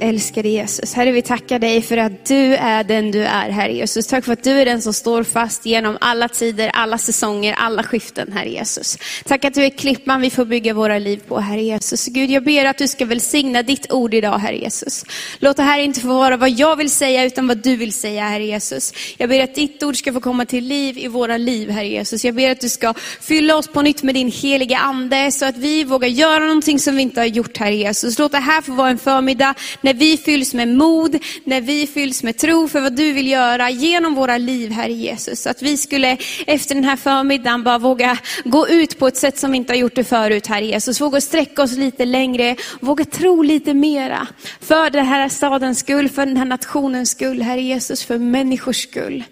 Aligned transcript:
Älskade 0.00 0.48
Jesus. 0.48 0.94
Herre, 0.94 1.12
vi 1.12 1.22
tackar 1.22 1.58
dig 1.58 1.82
för 1.82 1.96
att 1.96 2.26
du 2.26 2.54
är 2.54 2.84
den 2.84 3.10
du 3.10 3.22
är, 3.22 3.50
Herre 3.50 3.72
Jesus. 3.72 4.06
Tack 4.06 4.24
för 4.24 4.32
att 4.32 4.44
du 4.44 4.50
är 4.50 4.64
den 4.64 4.82
som 4.82 4.92
står 4.92 5.22
fast 5.22 5.66
genom 5.66 5.98
alla 6.00 6.28
tider, 6.28 6.70
alla 6.74 6.98
säsonger, 6.98 7.52
alla 7.52 7.82
skiften, 7.82 8.32
Herre 8.32 8.48
Jesus. 8.48 8.98
Tack 9.24 9.44
att 9.44 9.54
du 9.54 9.64
är 9.64 9.70
klippan 9.70 10.20
vi 10.20 10.30
får 10.30 10.44
bygga 10.44 10.74
våra 10.74 10.98
liv 10.98 11.20
på, 11.28 11.38
Herre 11.38 11.62
Jesus. 11.62 12.06
Gud, 12.06 12.30
jag 12.30 12.44
ber 12.44 12.64
att 12.64 12.78
du 12.78 12.88
ska 12.88 13.04
välsigna 13.04 13.62
ditt 13.62 13.92
ord 13.92 14.14
idag, 14.14 14.38
Herre 14.38 14.56
Jesus. 14.56 15.04
Låt 15.38 15.56
det 15.56 15.62
här 15.62 15.78
inte 15.78 16.00
få 16.00 16.08
vara 16.08 16.36
vad 16.36 16.50
jag 16.50 16.76
vill 16.76 16.90
säga, 16.90 17.24
utan 17.24 17.48
vad 17.48 17.58
du 17.58 17.76
vill 17.76 17.92
säga, 17.92 18.24
Herre 18.24 18.44
Jesus. 18.44 18.92
Jag 19.16 19.28
ber 19.28 19.44
att 19.44 19.54
ditt 19.54 19.82
ord 19.82 19.96
ska 19.96 20.12
få 20.12 20.20
komma 20.20 20.46
till 20.46 20.64
liv 20.64 20.98
i 20.98 21.08
våra 21.08 21.36
liv, 21.36 21.70
Herre 21.70 21.88
Jesus. 21.88 22.24
Jag 22.24 22.34
ber 22.34 22.50
att 22.50 22.60
du 22.60 22.68
ska 22.68 22.94
fylla 23.20 23.56
oss 23.56 23.68
på 23.68 23.82
nytt 23.82 24.02
med 24.02 24.14
din 24.14 24.32
heliga 24.32 24.78
ande, 24.78 25.32
så 25.32 25.46
att 25.46 25.56
vi 25.56 25.84
vågar 25.84 26.08
göra 26.08 26.44
någonting 26.44 26.78
som 26.78 26.96
vi 26.96 27.02
inte 27.02 27.20
har 27.20 27.26
gjort, 27.26 27.56
Herre 27.56 27.76
Jesus. 27.76 28.18
Låt 28.18 28.32
det 28.32 28.38
här 28.38 28.62
få 28.62 28.72
vara 28.72 28.90
en 28.90 28.98
förmiddag 28.98 29.54
när 29.88 29.94
vi 29.94 30.16
fylls 30.16 30.54
med 30.54 30.68
mod, 30.68 31.18
när 31.44 31.60
vi 31.60 31.86
fylls 31.86 32.22
med 32.22 32.36
tro 32.36 32.68
för 32.68 32.80
vad 32.80 32.92
du 32.96 33.12
vill 33.12 33.26
göra 33.26 33.70
genom 33.70 34.14
våra 34.14 34.38
liv, 34.38 34.70
Herre 34.70 34.92
Jesus. 34.92 35.46
Att 35.46 35.62
vi 35.62 35.76
skulle 35.76 36.18
efter 36.46 36.74
den 36.74 36.84
här 36.84 36.96
förmiddagen 36.96 37.62
bara 37.62 37.78
våga 37.78 38.18
gå 38.44 38.68
ut 38.68 38.98
på 38.98 39.06
ett 39.06 39.16
sätt 39.16 39.38
som 39.38 39.50
vi 39.50 39.56
inte 39.56 39.72
har 39.72 39.78
gjort 39.78 39.94
det 39.94 40.04
förut, 40.04 40.46
Herre 40.46 40.66
Jesus. 40.66 41.00
Våga 41.00 41.20
sträcka 41.20 41.62
oss 41.62 41.76
lite 41.76 42.04
längre, 42.04 42.56
våga 42.80 43.04
tro 43.04 43.42
lite 43.42 43.74
mera. 43.74 44.26
För 44.60 44.90
den 44.90 45.06
här 45.06 45.28
stadens 45.28 45.78
skull, 45.78 46.08
för 46.08 46.26
den 46.26 46.36
här 46.36 46.44
nationens 46.44 47.10
skull, 47.10 47.42
Herre 47.42 47.62
Jesus, 47.62 48.04
för 48.04 48.18
människors 48.18 48.82
skull. 48.82 49.24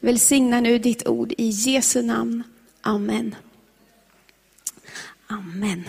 Välsigna 0.00 0.60
nu 0.60 0.78
ditt 0.78 1.08
ord 1.08 1.32
i 1.38 1.48
Jesu 1.48 2.02
namn. 2.02 2.42
Amen. 2.82 3.34
Amen. 5.26 5.84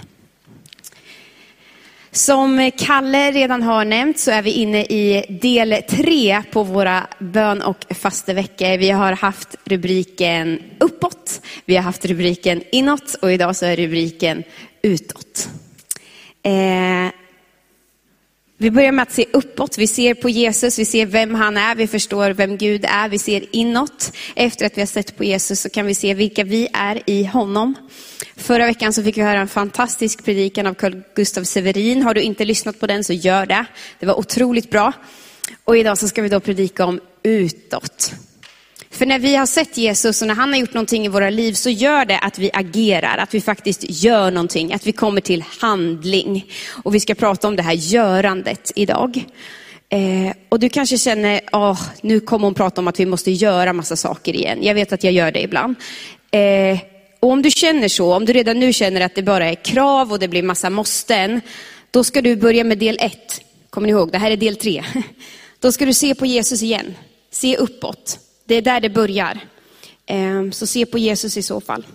Som 2.18 2.72
Kalle 2.78 3.32
redan 3.32 3.64
har 3.64 3.86
nämnt 3.86 4.20
så 4.20 4.32
är 4.32 4.42
vi 4.42 4.52
inne 4.52 4.82
i 4.82 5.26
del 5.42 5.76
tre 5.90 6.44
på 6.52 6.64
våra 6.64 7.08
bön 7.20 7.62
och 7.62 7.86
fasteveckor. 7.90 8.78
Vi 8.78 8.90
har 8.90 9.12
haft 9.12 9.56
rubriken 9.66 10.64
uppåt, 10.80 11.42
vi 11.66 11.76
har 11.76 11.84
haft 11.84 12.06
rubriken 12.06 12.64
inåt 12.72 13.14
och 13.22 13.32
idag 13.32 13.56
så 13.56 13.66
är 13.66 13.76
rubriken 13.76 14.44
utåt. 14.82 15.50
Eh, 16.44 17.12
vi 18.60 18.72
börjar 18.72 18.92
med 18.92 19.04
att 19.04 19.12
se 19.12 19.26
uppåt, 19.34 19.78
vi 19.78 19.88
ser 19.88 20.14
på 20.14 20.30
Jesus, 20.30 20.80
vi 20.80 20.86
ser 20.86 21.06
vem 21.06 21.36
han 21.36 21.58
är, 21.58 21.76
vi 21.76 21.88
förstår 21.88 22.30
vem 22.30 22.58
Gud 22.58 22.86
är, 22.86 23.10
vi 23.10 23.20
ser 23.20 23.56
inåt. 23.56 24.12
Efter 24.36 24.66
att 24.66 24.78
vi 24.78 24.82
har 24.82 24.86
sett 24.86 25.18
på 25.18 25.24
Jesus 25.24 25.62
så 25.62 25.70
kan 25.70 25.86
vi 25.86 25.96
se 25.96 26.14
vilka 26.14 26.44
vi 26.44 26.68
är 26.74 27.02
i 27.06 27.24
honom. 27.24 27.76
Förra 28.36 28.66
veckan 28.66 28.94
så 28.94 29.04
fick 29.04 29.18
vi 29.18 29.22
höra 29.22 29.40
en 29.40 29.48
fantastisk 29.48 30.26
predikan 30.26 30.68
av 30.68 30.74
Carl 30.74 31.02
Gustav 31.16 31.44
Severin. 31.44 32.04
Har 32.04 32.14
du 32.14 32.22
inte 32.22 32.46
lyssnat 32.46 32.80
på 32.80 32.88
den 32.88 33.04
så 33.04 33.14
gör 33.14 33.46
det. 33.46 33.66
Det 34.00 34.06
var 34.06 34.20
otroligt 34.20 34.70
bra. 34.70 34.94
Och 35.64 35.78
idag 35.78 35.98
så 35.98 36.08
ska 36.08 36.22
vi 36.22 36.30
då 36.30 36.40
predika 36.40 36.86
om 36.86 37.00
utåt. 37.24 38.14
För 38.92 39.06
när 39.06 39.20
vi 39.20 39.36
har 39.36 39.46
sett 39.46 39.78
Jesus 39.78 40.22
och 40.22 40.28
när 40.28 40.36
han 40.36 40.54
har 40.54 40.60
gjort 40.60 40.74
någonting 40.74 41.06
i 41.06 41.10
våra 41.10 41.30
liv 41.30 41.54
så 41.54 41.70
gör 41.70 42.06
det 42.06 42.20
att 42.20 42.40
vi 42.40 42.50
agerar, 42.54 43.18
att 43.18 43.34
vi 43.34 43.42
faktiskt 43.42 43.86
gör 43.88 44.32
någonting, 44.32 44.74
att 44.74 44.88
vi 44.88 44.92
kommer 44.92 45.22
till 45.22 45.44
handling. 45.60 46.46
Och 46.84 46.96
vi 46.96 47.00
ska 47.00 47.16
prata 47.16 47.48
om 47.48 47.56
det 47.56 47.64
här 47.64 47.74
görandet 47.74 48.72
idag. 48.76 49.26
Eh, 49.90 50.36
och 50.50 50.60
du 50.60 50.70
kanske 50.70 50.98
känner, 50.98 51.42
oh, 51.52 51.82
nu 52.02 52.20
kommer 52.20 52.48
hon 52.48 52.54
prata 52.54 52.82
om 52.82 52.88
att 52.88 53.00
vi 53.00 53.06
måste 53.06 53.32
göra 53.32 53.74
massa 53.74 53.96
saker 53.96 54.36
igen. 54.36 54.60
Jag 54.62 54.74
vet 54.74 54.94
att 54.94 55.04
jag 55.04 55.14
gör 55.14 55.32
det 55.32 55.42
ibland. 55.42 55.76
Eh, 56.32 56.80
och 57.20 57.32
om 57.32 57.42
du 57.42 57.52
känner 57.52 57.88
så, 57.88 58.14
om 58.14 58.26
du 58.26 58.34
redan 58.34 58.60
nu 58.60 58.74
känner 58.74 59.02
att 59.02 59.16
det 59.16 59.24
bara 59.24 59.46
är 59.46 59.56
krav 59.56 60.12
och 60.12 60.20
det 60.20 60.28
blir 60.28 60.44
massa 60.44 60.70
måsten, 60.70 61.42
då 61.92 62.04
ska 62.04 62.22
du 62.22 62.36
börja 62.36 62.64
med 62.64 62.78
del 62.78 62.98
ett. 63.02 63.42
Kommer 63.70 63.88
ni 63.88 63.92
ihåg? 63.92 64.12
Det 64.12 64.18
här 64.18 64.32
är 64.32 64.38
del 64.38 64.56
tre. 64.56 64.84
Då 65.60 65.72
ska 65.72 65.86
du 65.86 65.94
se 65.94 66.16
på 66.16 66.26
Jesus 66.26 66.64
igen. 66.64 66.96
Se 67.32 67.58
uppåt. 67.58 68.20
Det 68.48 68.56
är 68.56 68.62
där 68.62 68.80
det 68.80 68.90
börjar. 68.90 69.40
Ehm, 70.06 70.52
så 70.52 70.68
se 70.68 70.86
på 70.86 70.98
Jesus 70.98 71.38
i 71.38 71.44
så 71.44 71.62
fall. 71.62 71.86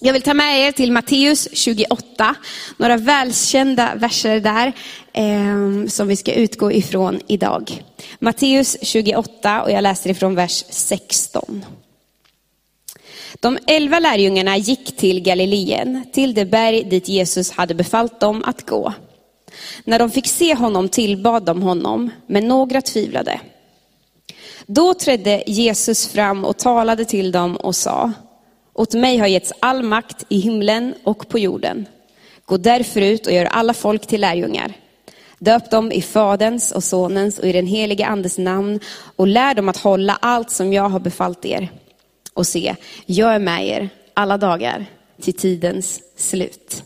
Jag 0.00 0.12
vill 0.12 0.22
ta 0.22 0.34
med 0.34 0.60
er 0.60 0.72
till 0.72 0.92
Matteus 0.92 1.48
28, 1.52 2.34
några 2.76 2.96
välkända 2.96 3.94
verser 3.94 4.40
där 4.40 4.72
ehm, 5.12 5.88
som 5.88 6.08
vi 6.08 6.16
ska 6.16 6.32
utgå 6.32 6.72
ifrån 6.72 7.20
idag. 7.26 7.82
Matteus 8.18 8.76
28 8.82 9.62
och 9.62 9.70
jag 9.70 9.82
läser 9.82 10.10
ifrån 10.10 10.34
vers 10.34 10.64
16. 10.70 11.64
De 13.40 13.58
elva 13.66 13.98
lärjungarna 13.98 14.56
gick 14.56 14.96
till 14.96 15.20
Galileen, 15.20 16.04
till 16.12 16.34
det 16.34 16.44
berg 16.44 16.84
dit 16.84 17.08
Jesus 17.08 17.50
hade 17.50 17.74
befallt 17.74 18.20
dem 18.20 18.44
att 18.44 18.66
gå. 18.66 18.92
När 19.84 19.98
de 19.98 20.10
fick 20.10 20.26
se 20.26 20.54
honom 20.54 20.88
tillbad 20.88 21.44
de 21.44 21.62
honom, 21.62 22.10
men 22.26 22.48
några 22.48 22.82
tvivlade. 22.82 23.40
Då 24.70 24.94
trädde 24.94 25.42
Jesus 25.46 26.08
fram 26.08 26.44
och 26.44 26.58
talade 26.58 27.04
till 27.04 27.32
dem 27.32 27.56
och 27.56 27.76
sa, 27.76 28.12
åt 28.74 28.94
mig 28.94 29.18
har 29.18 29.26
getts 29.26 29.52
all 29.60 29.82
makt 29.82 30.24
i 30.28 30.38
himlen 30.38 30.94
och 31.04 31.28
på 31.28 31.38
jorden. 31.38 31.86
Gå 32.44 32.56
därför 32.56 33.00
ut 33.00 33.26
och 33.26 33.32
gör 33.32 33.44
alla 33.44 33.74
folk 33.74 34.06
till 34.06 34.20
lärjungar. 34.20 34.72
Döp 35.38 35.70
dem 35.70 35.92
i 35.92 36.02
Faderns 36.02 36.72
och 36.72 36.84
Sonens 36.84 37.38
och 37.38 37.44
i 37.44 37.52
den 37.52 37.66
helige 37.66 38.06
Andes 38.06 38.38
namn 38.38 38.80
och 39.16 39.26
lär 39.26 39.54
dem 39.54 39.68
att 39.68 39.76
hålla 39.76 40.18
allt 40.20 40.50
som 40.50 40.72
jag 40.72 40.88
har 40.88 41.00
befallt 41.00 41.44
er 41.44 41.68
och 42.34 42.46
se, 42.46 42.74
jag 43.06 43.34
är 43.34 43.38
med 43.38 43.66
er 43.68 43.88
alla 44.14 44.38
dagar 44.38 44.86
till 45.22 45.34
tidens 45.34 46.00
slut. 46.16 46.82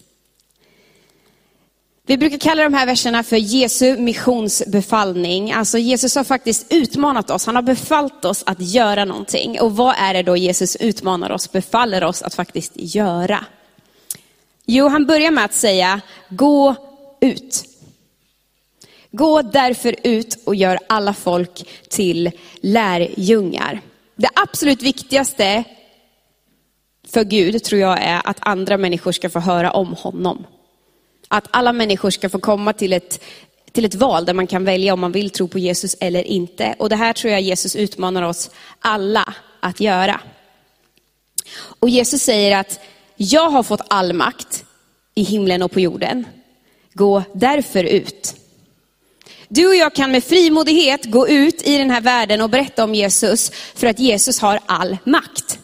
Vi 2.13 2.19
brukar 2.19 2.39
kalla 2.39 2.63
de 2.63 2.75
här 2.75 2.87
verserna 2.87 3.23
för 3.23 3.37
Jesu 3.37 3.97
missionsbefallning. 3.97 5.53
Alltså 5.53 5.79
Jesus 5.79 6.15
har 6.15 6.25
faktiskt 6.25 6.67
utmanat 6.73 7.31
oss, 7.31 7.47
han 7.47 7.55
har 7.55 7.63
befallt 7.63 8.25
oss 8.25 8.43
att 8.47 8.61
göra 8.61 9.05
någonting. 9.05 9.61
Och 9.61 9.77
vad 9.77 9.95
är 9.99 10.15
det 10.15 10.23
då 10.23 10.37
Jesus 10.37 10.77
utmanar 10.77 11.31
oss, 11.31 11.53
befaller 11.53 12.05
oss 12.05 12.23
att 12.23 12.35
faktiskt 12.35 12.73
göra? 12.75 13.45
Jo, 14.67 14.89
han 14.89 15.07
börjar 15.07 15.31
med 15.31 15.45
att 15.45 15.55
säga, 15.55 16.01
gå 16.29 16.75
ut. 17.21 17.65
Gå 19.11 19.43
därför 19.43 19.97
ut 20.03 20.39
och 20.45 20.55
gör 20.55 20.79
alla 20.89 21.15
folk 21.15 21.69
till 21.89 22.31
lärjungar. 22.61 23.81
Det 24.17 24.29
absolut 24.35 24.83
viktigaste 24.83 25.65
för 27.09 27.25
Gud 27.25 27.65
tror 27.65 27.81
jag 27.81 28.03
är 28.03 28.21
att 28.25 28.39
andra 28.41 28.77
människor 28.77 29.13
ska 29.13 29.31
få 29.31 29.41
höra 29.41 29.71
om 29.71 29.93
honom. 29.93 30.47
Att 31.35 31.49
alla 31.51 31.73
människor 31.73 32.11
ska 32.11 32.29
få 32.29 32.39
komma 32.39 32.73
till 32.73 32.93
ett, 32.93 33.23
till 33.73 33.85
ett 33.85 33.95
val 33.95 34.25
där 34.25 34.35
man 34.35 34.47
kan 34.47 34.65
välja 34.65 34.93
om 34.93 35.01
man 35.01 35.13
vill 35.13 35.31
tro 35.31 35.49
på 35.49 35.59
Jesus 35.59 35.97
eller 36.01 36.23
inte. 36.23 36.75
Och 36.79 36.89
det 36.89 36.97
här 36.97 37.13
tror 37.13 37.33
jag 37.33 37.41
Jesus 37.41 37.77
utmanar 37.77 38.23
oss 38.23 38.51
alla 38.81 39.35
att 39.61 39.81
göra. 39.81 40.21
Och 41.55 41.89
Jesus 41.89 42.23
säger 42.23 42.57
att 42.57 42.81
jag 43.17 43.51
har 43.51 43.63
fått 43.63 43.81
all 43.89 44.13
makt 44.13 44.65
i 45.15 45.23
himlen 45.23 45.63
och 45.63 45.73
på 45.73 45.81
jorden. 45.81 46.27
Gå 46.93 47.23
därför 47.35 47.85
ut. 47.85 48.35
Du 49.49 49.67
och 49.69 49.77
jag 49.77 49.95
kan 49.95 50.13
med 50.13 50.25
frimodighet 50.25 51.05
gå 51.05 51.29
ut 51.29 51.63
i 51.67 51.79
den 51.79 51.91
här 51.91 52.01
världen 52.01 52.41
och 52.41 52.51
berätta 52.51 52.85
om 52.85 52.95
Jesus 52.95 53.51
för 53.75 53.87
att 53.87 53.99
Jesus 53.99 54.41
har 54.41 54.61
all 54.67 54.99
makt. 55.05 55.59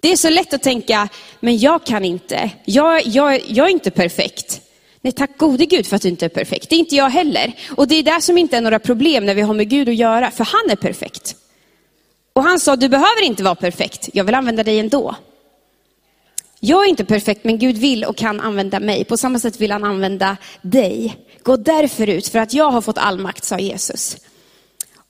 Det 0.00 0.12
är 0.12 0.16
så 0.16 0.30
lätt 0.30 0.54
att 0.54 0.62
tänka, 0.62 1.08
men 1.40 1.58
jag 1.58 1.86
kan 1.86 2.04
inte, 2.04 2.50
jag, 2.64 3.06
jag, 3.06 3.40
jag 3.46 3.66
är 3.66 3.70
inte 3.70 3.90
perfekt. 3.90 4.60
Nej, 5.04 5.12
tack 5.12 5.38
gode 5.38 5.66
Gud 5.66 5.86
för 5.86 5.96
att 5.96 6.02
du 6.02 6.08
inte 6.08 6.24
är 6.24 6.28
perfekt. 6.28 6.70
Det 6.70 6.74
är 6.74 6.78
inte 6.78 6.96
jag 6.96 7.10
heller. 7.10 7.52
Och 7.76 7.88
det 7.88 7.94
är 7.94 8.02
det 8.02 8.20
som 8.20 8.38
inte 8.38 8.56
är 8.56 8.60
några 8.60 8.78
problem 8.78 9.26
när 9.26 9.34
vi 9.34 9.40
har 9.40 9.54
med 9.54 9.68
Gud 9.68 9.88
att 9.88 9.94
göra, 9.94 10.30
för 10.30 10.44
han 10.44 10.70
är 10.70 10.76
perfekt. 10.76 11.36
Och 12.32 12.42
han 12.42 12.60
sa, 12.60 12.76
du 12.76 12.88
behöver 12.88 13.22
inte 13.22 13.42
vara 13.42 13.54
perfekt, 13.54 14.08
jag 14.12 14.24
vill 14.24 14.34
använda 14.34 14.62
dig 14.62 14.78
ändå. 14.78 15.16
Jag 16.60 16.84
är 16.84 16.88
inte 16.88 17.04
perfekt, 17.04 17.44
men 17.44 17.58
Gud 17.58 17.76
vill 17.76 18.04
och 18.04 18.16
kan 18.16 18.40
använda 18.40 18.80
mig. 18.80 19.04
På 19.04 19.16
samma 19.16 19.38
sätt 19.38 19.60
vill 19.60 19.72
han 19.72 19.84
använda 19.84 20.36
dig. 20.62 21.16
Gå 21.42 21.56
därför 21.56 22.06
ut, 22.06 22.28
för 22.28 22.38
att 22.38 22.54
jag 22.54 22.70
har 22.70 22.80
fått 22.80 22.98
all 22.98 23.18
makt, 23.18 23.44
sa 23.44 23.58
Jesus. 23.58 24.16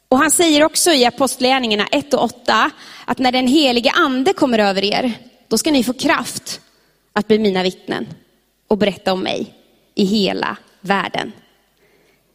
Och 0.09 0.19
han 0.19 0.31
säger 0.31 0.65
också 0.65 0.91
i 0.91 1.05
Apostlagärningarna 1.05 1.87
1 1.87 2.15
och 2.15 2.23
8, 2.23 2.71
att 3.05 3.19
när 3.19 3.33
den 3.33 3.47
helige 3.47 3.91
ande 3.91 4.33
kommer 4.33 4.59
över 4.59 4.85
er, 4.85 5.13
då 5.49 5.59
ska 5.59 5.71
ni 5.71 5.85
få 5.85 5.93
kraft 5.93 6.61
att 7.13 7.29
bli 7.29 7.39
mina 7.39 7.63
vittnen 7.63 8.07
och 8.69 8.79
berätta 8.79 9.13
om 9.13 9.21
mig 9.21 9.55
i 9.95 10.05
hela 10.05 10.57
världen. 10.81 11.33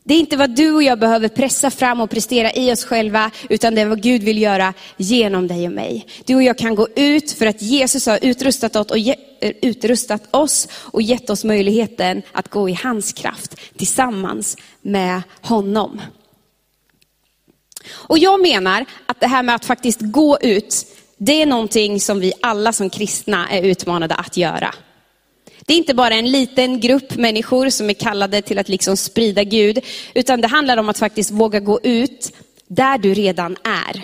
Det 0.03 0.13
är 0.13 0.19
inte 0.19 0.37
vad 0.37 0.55
du 0.55 0.71
och 0.71 0.83
jag 0.83 0.99
behöver 0.99 1.27
pressa 1.27 1.71
fram 1.71 2.01
och 2.01 2.09
prestera 2.09 2.51
i 2.51 2.71
oss 2.71 2.83
själva, 2.83 3.31
utan 3.49 3.75
det 3.75 3.81
är 3.81 3.85
vad 3.85 4.01
Gud 4.01 4.23
vill 4.23 4.41
göra 4.41 4.73
genom 4.97 5.47
dig 5.47 5.65
och 5.65 5.73
mig. 5.73 6.05
Du 6.25 6.35
och 6.35 6.43
jag 6.43 6.57
kan 6.57 6.75
gå 6.75 6.87
ut 6.95 7.31
för 7.31 7.45
att 7.45 7.61
Jesus 7.61 8.05
har 8.05 8.19
utrustat 8.21 8.75
oss 8.75 8.87
och, 8.91 8.97
ge, 8.97 9.15
utrustat 9.61 10.35
oss 10.35 10.67
och 10.71 11.01
gett 11.01 11.29
oss 11.29 11.43
möjligheten 11.43 12.21
att 12.31 12.49
gå 12.49 12.69
i 12.69 12.73
hans 12.73 13.13
kraft 13.13 13.55
tillsammans 13.77 14.57
med 14.81 15.21
honom. 15.41 16.01
Och 17.91 18.17
jag 18.17 18.41
menar 18.41 18.85
att 19.05 19.19
det 19.19 19.27
här 19.27 19.43
med 19.43 19.55
att 19.55 19.65
faktiskt 19.65 19.99
gå 20.01 20.37
ut, 20.41 20.85
det 21.17 21.41
är 21.41 21.45
någonting 21.45 21.99
som 21.99 22.19
vi 22.19 22.33
alla 22.41 22.73
som 22.73 22.89
kristna 22.89 23.49
är 23.49 23.63
utmanade 23.63 24.15
att 24.15 24.37
göra. 24.37 24.75
Det 25.69 25.73
är 25.73 25.77
inte 25.77 25.93
bara 25.93 26.13
en 26.13 26.31
liten 26.31 26.79
grupp 26.79 27.15
människor 27.15 27.69
som 27.69 27.89
är 27.89 27.93
kallade 27.93 28.41
till 28.41 28.59
att 28.59 28.69
liksom 28.69 28.97
sprida 28.97 29.43
Gud, 29.43 29.79
utan 30.13 30.41
det 30.41 30.47
handlar 30.47 30.77
om 30.77 30.89
att 30.89 30.99
faktiskt 30.99 31.31
våga 31.31 31.59
gå 31.59 31.79
ut 31.83 32.31
där 32.67 32.97
du 32.97 33.13
redan 33.13 33.57
är. 33.63 34.03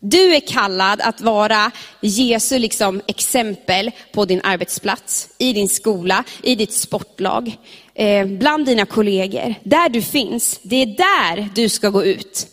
Du 0.00 0.34
är 0.34 0.40
kallad 0.40 1.00
att 1.00 1.20
vara 1.20 1.70
Jesu 2.00 2.58
liksom 2.58 3.02
exempel 3.06 3.90
på 4.12 4.24
din 4.24 4.40
arbetsplats, 4.44 5.28
i 5.38 5.52
din 5.52 5.68
skola, 5.68 6.24
i 6.42 6.54
ditt 6.54 6.72
sportlag, 6.72 7.56
eh, 7.94 8.26
bland 8.26 8.66
dina 8.66 8.86
kollegor. 8.86 9.54
Där 9.62 9.88
du 9.88 10.02
finns, 10.02 10.60
det 10.62 10.76
är 10.76 10.86
där 10.86 11.48
du 11.54 11.68
ska 11.68 11.90
gå 11.90 12.04
ut. 12.04 12.46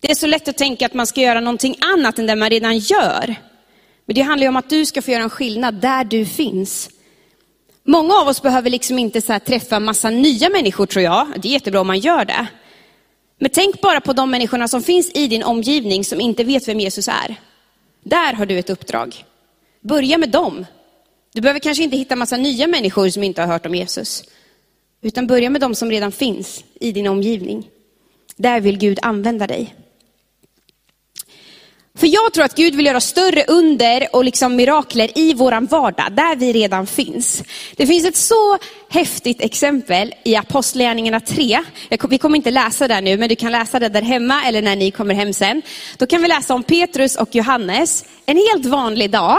Det 0.00 0.10
är 0.10 0.14
så 0.14 0.26
lätt 0.26 0.48
att 0.48 0.58
tänka 0.58 0.86
att 0.86 0.94
man 0.94 1.06
ska 1.06 1.20
göra 1.20 1.40
någonting 1.40 1.76
annat 1.94 2.18
än 2.18 2.26
det 2.26 2.36
man 2.36 2.50
redan 2.50 2.78
gör. 2.78 3.34
Men 4.06 4.14
det 4.14 4.22
handlar 4.22 4.44
ju 4.44 4.48
om 4.48 4.56
att 4.56 4.70
du 4.70 4.86
ska 4.86 5.02
få 5.02 5.10
göra 5.10 5.22
en 5.22 5.30
skillnad 5.30 5.74
där 5.74 6.04
du 6.04 6.26
finns. 6.26 6.90
Många 7.84 8.14
av 8.14 8.28
oss 8.28 8.42
behöver 8.42 8.70
liksom 8.70 8.98
inte 8.98 9.20
så 9.20 9.38
träffa 9.38 9.80
massa 9.80 10.10
nya 10.10 10.48
människor 10.48 10.86
tror 10.86 11.02
jag. 11.02 11.26
Det 11.36 11.48
är 11.48 11.52
jättebra 11.52 11.80
om 11.80 11.86
man 11.86 11.98
gör 11.98 12.24
det. 12.24 12.46
Men 13.38 13.50
tänk 13.50 13.80
bara 13.80 14.00
på 14.00 14.12
de 14.12 14.30
människorna 14.30 14.68
som 14.68 14.82
finns 14.82 15.10
i 15.14 15.26
din 15.26 15.42
omgivning 15.42 16.04
som 16.04 16.20
inte 16.20 16.44
vet 16.44 16.68
vem 16.68 16.80
Jesus 16.80 17.08
är. 17.08 17.36
Där 18.02 18.32
har 18.32 18.46
du 18.46 18.58
ett 18.58 18.70
uppdrag. 18.70 19.24
Börja 19.80 20.18
med 20.18 20.30
dem. 20.30 20.66
Du 21.34 21.40
behöver 21.40 21.60
kanske 21.60 21.84
inte 21.84 21.96
hitta 21.96 22.16
massa 22.16 22.36
nya 22.36 22.66
människor 22.66 23.08
som 23.08 23.22
inte 23.22 23.40
har 23.40 23.48
hört 23.48 23.66
om 23.66 23.74
Jesus. 23.74 24.24
Utan 25.00 25.26
börja 25.26 25.50
med 25.50 25.60
de 25.60 25.74
som 25.74 25.90
redan 25.90 26.12
finns 26.12 26.64
i 26.74 26.92
din 26.92 27.06
omgivning. 27.06 27.68
Där 28.36 28.60
vill 28.60 28.78
Gud 28.78 28.98
använda 29.02 29.46
dig. 29.46 29.74
För 31.94 32.06
jag 32.06 32.32
tror 32.32 32.44
att 32.44 32.54
Gud 32.54 32.74
vill 32.74 32.86
göra 32.86 33.00
större 33.00 33.44
under 33.48 34.08
och 34.12 34.24
liksom 34.24 34.56
mirakler 34.56 35.18
i 35.18 35.34
våran 35.34 35.66
vardag, 35.66 36.12
där 36.12 36.36
vi 36.36 36.52
redan 36.52 36.86
finns. 36.86 37.42
Det 37.76 37.86
finns 37.86 38.06
ett 38.06 38.16
så 38.16 38.58
häftigt 38.88 39.40
exempel 39.40 40.14
i 40.24 40.36
Apostlagärningarna 40.36 41.20
3. 41.20 41.64
Vi 42.08 42.18
kommer 42.18 42.36
inte 42.36 42.50
läsa 42.50 42.88
det 42.88 43.00
nu, 43.00 43.16
men 43.16 43.28
du 43.28 43.36
kan 43.36 43.52
läsa 43.52 43.78
det 43.78 43.88
där 43.88 44.02
hemma 44.02 44.44
eller 44.44 44.62
när 44.62 44.76
ni 44.76 44.90
kommer 44.90 45.14
hem 45.14 45.32
sen. 45.32 45.62
Då 45.96 46.06
kan 46.06 46.22
vi 46.22 46.28
läsa 46.28 46.54
om 46.54 46.62
Petrus 46.62 47.16
och 47.16 47.34
Johannes, 47.34 48.04
en 48.26 48.36
helt 48.36 48.66
vanlig 48.66 49.10
dag, 49.10 49.38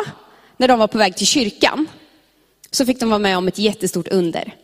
när 0.57 0.67
de 0.67 0.79
var 0.79 0.87
på 0.87 0.97
väg 0.97 1.15
till 1.15 1.27
kyrkan. 1.27 1.87
Så 2.71 2.85
fick 2.85 2.99
de 2.99 3.09
vara 3.09 3.19
med 3.19 3.37
om 3.37 3.47
ett 3.47 3.59
jättestort 3.59 4.07
under. 4.07 4.55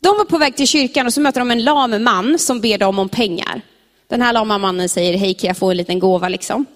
De 0.00 0.16
var 0.16 0.24
på 0.24 0.38
väg 0.38 0.56
till 0.56 0.68
kyrkan 0.68 1.06
och 1.06 1.14
så 1.14 1.20
möter 1.20 1.40
de 1.40 1.50
en 1.50 1.64
lam 1.64 2.02
man 2.02 2.38
som 2.38 2.60
ber 2.60 2.78
dem 2.78 2.98
om 2.98 3.08
pengar. 3.08 3.62
Den 4.10 4.22
här 4.22 4.32
lama 4.32 4.58
mannen 4.58 4.88
säger, 4.88 5.18
hej 5.18 5.34
kan 5.34 5.48
jag 5.48 5.56
få 5.56 5.70
en 5.70 5.76
liten 5.76 5.98
gåva 5.98 6.28
liksom? 6.28 6.66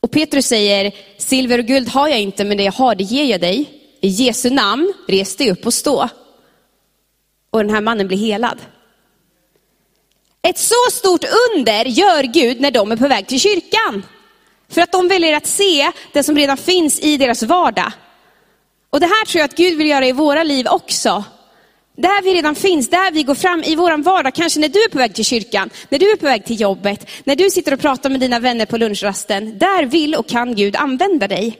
Och 0.00 0.10
Petrus 0.10 0.46
säger, 0.46 0.92
silver 1.18 1.58
och 1.58 1.64
guld 1.64 1.88
har 1.88 2.08
jag 2.08 2.20
inte, 2.20 2.44
men 2.44 2.56
det 2.56 2.62
jag 2.62 2.72
har 2.72 2.94
det 2.94 3.04
ger 3.04 3.24
jag 3.24 3.40
dig. 3.40 3.70
I 4.00 4.08
Jesu 4.08 4.50
namn, 4.50 4.92
res 5.08 5.36
dig 5.36 5.50
upp 5.50 5.66
och 5.66 5.74
stå. 5.74 6.08
Och 7.50 7.58
den 7.58 7.70
här 7.70 7.80
mannen 7.80 8.08
blir 8.08 8.18
helad. 8.18 8.58
Ett 10.42 10.58
så 10.58 10.90
stort 10.92 11.24
under 11.24 11.84
gör 11.84 12.22
Gud 12.22 12.60
när 12.60 12.70
de 12.70 12.92
är 12.92 12.96
på 12.96 13.08
väg 13.08 13.26
till 13.26 13.40
kyrkan. 13.40 14.02
För 14.68 14.80
att 14.80 14.92
de 14.92 15.08
väljer 15.08 15.36
att 15.36 15.46
se 15.46 15.92
det 16.12 16.22
som 16.22 16.36
redan 16.36 16.56
finns 16.56 17.00
i 17.00 17.16
deras 17.16 17.42
vardag. 17.42 17.92
Och 18.90 19.00
det 19.00 19.06
här 19.06 19.26
tror 19.26 19.40
jag 19.40 19.44
att 19.44 19.56
Gud 19.56 19.78
vill 19.78 19.88
göra 19.88 20.06
i 20.06 20.12
våra 20.12 20.42
liv 20.42 20.66
också. 20.68 21.24
Där 21.96 22.22
vi 22.22 22.34
redan 22.34 22.54
finns, 22.54 22.90
där 22.90 23.12
vi 23.12 23.22
går 23.22 23.34
fram 23.34 23.62
i 23.62 23.76
vår 23.76 24.02
vardag, 24.02 24.34
kanske 24.34 24.60
när 24.60 24.68
du 24.68 24.78
är 24.78 24.88
på 24.88 24.98
väg 24.98 25.14
till 25.14 25.24
kyrkan, 25.24 25.70
när 25.88 25.98
du 25.98 26.10
är 26.10 26.16
på 26.16 26.26
väg 26.26 26.44
till 26.44 26.60
jobbet, 26.60 27.08
när 27.24 27.36
du 27.36 27.50
sitter 27.50 27.72
och 27.74 27.80
pratar 27.80 28.10
med 28.10 28.20
dina 28.20 28.38
vänner 28.38 28.66
på 28.66 28.76
lunchrasten. 28.76 29.58
Där 29.58 29.86
vill 29.86 30.14
och 30.14 30.28
kan 30.28 30.54
Gud 30.54 30.76
använda 30.76 31.28
dig. 31.28 31.58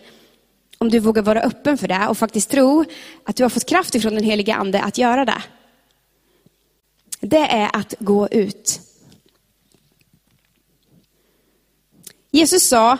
Om 0.79 0.91
du 0.91 0.99
vågar 0.99 1.23
vara 1.23 1.41
öppen 1.41 1.79
för 1.79 1.89
det 1.89 2.07
och 2.09 2.19
faktiskt 2.19 2.51
tro 2.51 2.85
att 3.25 3.37
du 3.37 3.43
har 3.43 3.51
fått 3.51 3.69
kraft 3.69 3.95
ifrån 3.95 4.15
den 4.15 4.25
heliga 4.25 4.55
ande 4.55 4.83
att 4.83 4.99
göra 4.99 5.25
det. 5.25 5.43
Det 7.21 7.47
är 7.47 7.71
att 7.73 7.95
gå 7.99 8.29
ut. 8.29 8.81
Jesus 12.31 12.69
sa, 12.69 12.99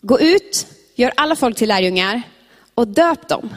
gå 0.00 0.20
ut, 0.20 0.66
gör 0.94 1.12
alla 1.16 1.36
folk 1.36 1.56
till 1.56 1.68
lärjungar 1.68 2.22
och 2.74 2.88
döp 2.88 3.28
dem 3.28 3.50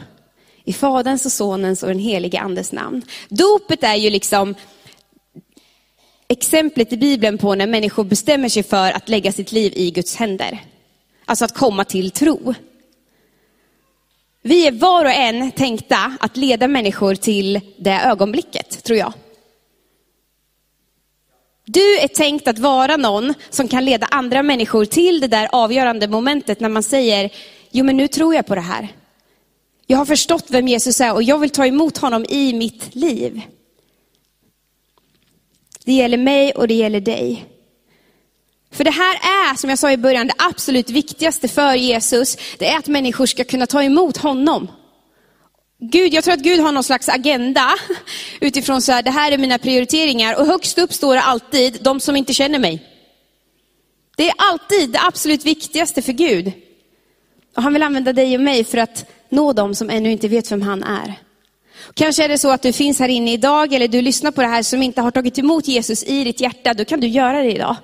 i 0.64 0.72
Faderns 0.72 1.26
och 1.26 1.32
Sonens 1.32 1.82
och 1.82 1.88
den 1.88 1.98
helige 1.98 2.40
Andes 2.40 2.72
namn. 2.72 3.02
Dopet 3.28 3.82
är 3.82 3.94
ju 3.94 4.10
liksom 4.10 4.54
exemplet 6.28 6.92
i 6.92 6.96
Bibeln 6.96 7.38
på 7.38 7.54
när 7.54 7.66
människor 7.66 8.04
bestämmer 8.04 8.48
sig 8.48 8.62
för 8.62 8.92
att 8.92 9.08
lägga 9.08 9.32
sitt 9.32 9.52
liv 9.52 9.72
i 9.76 9.90
Guds 9.90 10.16
händer. 10.16 10.64
Alltså 11.24 11.44
att 11.44 11.54
komma 11.54 11.84
till 11.84 12.10
tro. 12.10 12.54
Vi 14.42 14.66
är 14.66 14.72
var 14.72 15.04
och 15.04 15.10
en 15.10 15.50
tänkta 15.50 16.16
att 16.20 16.36
leda 16.36 16.68
människor 16.68 17.14
till 17.14 17.60
det 17.78 18.00
ögonblicket, 18.00 18.84
tror 18.84 18.98
jag. 18.98 19.12
Du 21.64 21.98
är 21.98 22.08
tänkt 22.08 22.48
att 22.48 22.58
vara 22.58 22.96
någon 22.96 23.34
som 23.50 23.68
kan 23.68 23.84
leda 23.84 24.06
andra 24.06 24.42
människor 24.42 24.84
till 24.84 25.20
det 25.20 25.28
där 25.28 25.48
avgörande 25.52 26.08
momentet 26.08 26.60
när 26.60 26.68
man 26.68 26.82
säger, 26.82 27.30
jo 27.70 27.84
men 27.84 27.96
nu 27.96 28.08
tror 28.08 28.34
jag 28.34 28.46
på 28.46 28.54
det 28.54 28.60
här. 28.60 28.88
Jag 29.90 29.98
har 29.98 30.04
förstått 30.06 30.44
vem 30.48 30.68
Jesus 30.68 31.00
är 31.00 31.14
och 31.14 31.22
jag 31.22 31.38
vill 31.38 31.50
ta 31.50 31.66
emot 31.66 31.98
honom 31.98 32.24
i 32.28 32.52
mitt 32.52 32.94
liv. 32.94 33.42
Det 35.84 35.92
gäller 35.92 36.16
mig 36.16 36.52
och 36.52 36.68
det 36.68 36.74
gäller 36.74 37.00
dig. 37.00 37.44
För 38.72 38.84
det 38.84 38.90
här 38.90 39.14
är, 39.14 39.56
som 39.56 39.70
jag 39.70 39.78
sa 39.78 39.92
i 39.92 39.96
början, 39.96 40.26
det 40.26 40.34
absolut 40.38 40.90
viktigaste 40.90 41.48
för 41.48 41.74
Jesus. 41.74 42.36
Det 42.58 42.68
är 42.68 42.78
att 42.78 42.86
människor 42.86 43.26
ska 43.26 43.44
kunna 43.44 43.66
ta 43.66 43.82
emot 43.82 44.16
honom. 44.16 44.68
Gud, 45.78 46.14
jag 46.14 46.24
tror 46.24 46.34
att 46.34 46.40
Gud 46.40 46.60
har 46.60 46.72
någon 46.72 46.84
slags 46.84 47.08
agenda 47.08 47.74
utifrån 48.40 48.82
så 48.82 48.92
här, 48.92 49.02
det 49.02 49.10
här 49.10 49.32
är 49.32 49.38
mina 49.38 49.58
prioriteringar. 49.58 50.40
Och 50.40 50.46
högst 50.46 50.78
upp 50.78 50.92
står 50.92 51.14
det 51.14 51.22
alltid, 51.22 51.78
de 51.82 52.00
som 52.00 52.16
inte 52.16 52.34
känner 52.34 52.58
mig. 52.58 52.82
Det 54.16 54.28
är 54.28 54.34
alltid 54.38 54.90
det 54.90 55.00
absolut 55.00 55.44
viktigaste 55.44 56.02
för 56.02 56.12
Gud. 56.12 56.52
Och 57.56 57.62
han 57.62 57.72
vill 57.72 57.82
använda 57.82 58.12
dig 58.12 58.34
och 58.34 58.42
mig 58.42 58.64
för 58.64 58.78
att 58.78 59.06
nå 59.30 59.52
dem 59.52 59.74
som 59.74 59.90
ännu 59.90 60.10
inte 60.10 60.28
vet 60.28 60.52
vem 60.52 60.62
han 60.62 60.82
är. 60.82 61.14
Kanske 61.94 62.24
är 62.24 62.28
det 62.28 62.38
så 62.38 62.50
att 62.50 62.62
du 62.62 62.72
finns 62.72 62.98
här 62.98 63.08
inne 63.08 63.32
idag 63.32 63.72
eller 63.72 63.88
du 63.88 64.02
lyssnar 64.02 64.30
på 64.30 64.40
det 64.40 64.48
här 64.48 64.62
som 64.62 64.82
inte 64.82 65.00
har 65.00 65.10
tagit 65.10 65.38
emot 65.38 65.68
Jesus 65.68 66.04
i 66.04 66.24
ditt 66.24 66.40
hjärta. 66.40 66.74
Då 66.74 66.84
kan 66.84 67.00
du 67.00 67.06
göra 67.06 67.42
det 67.42 67.52
idag. 67.52 67.76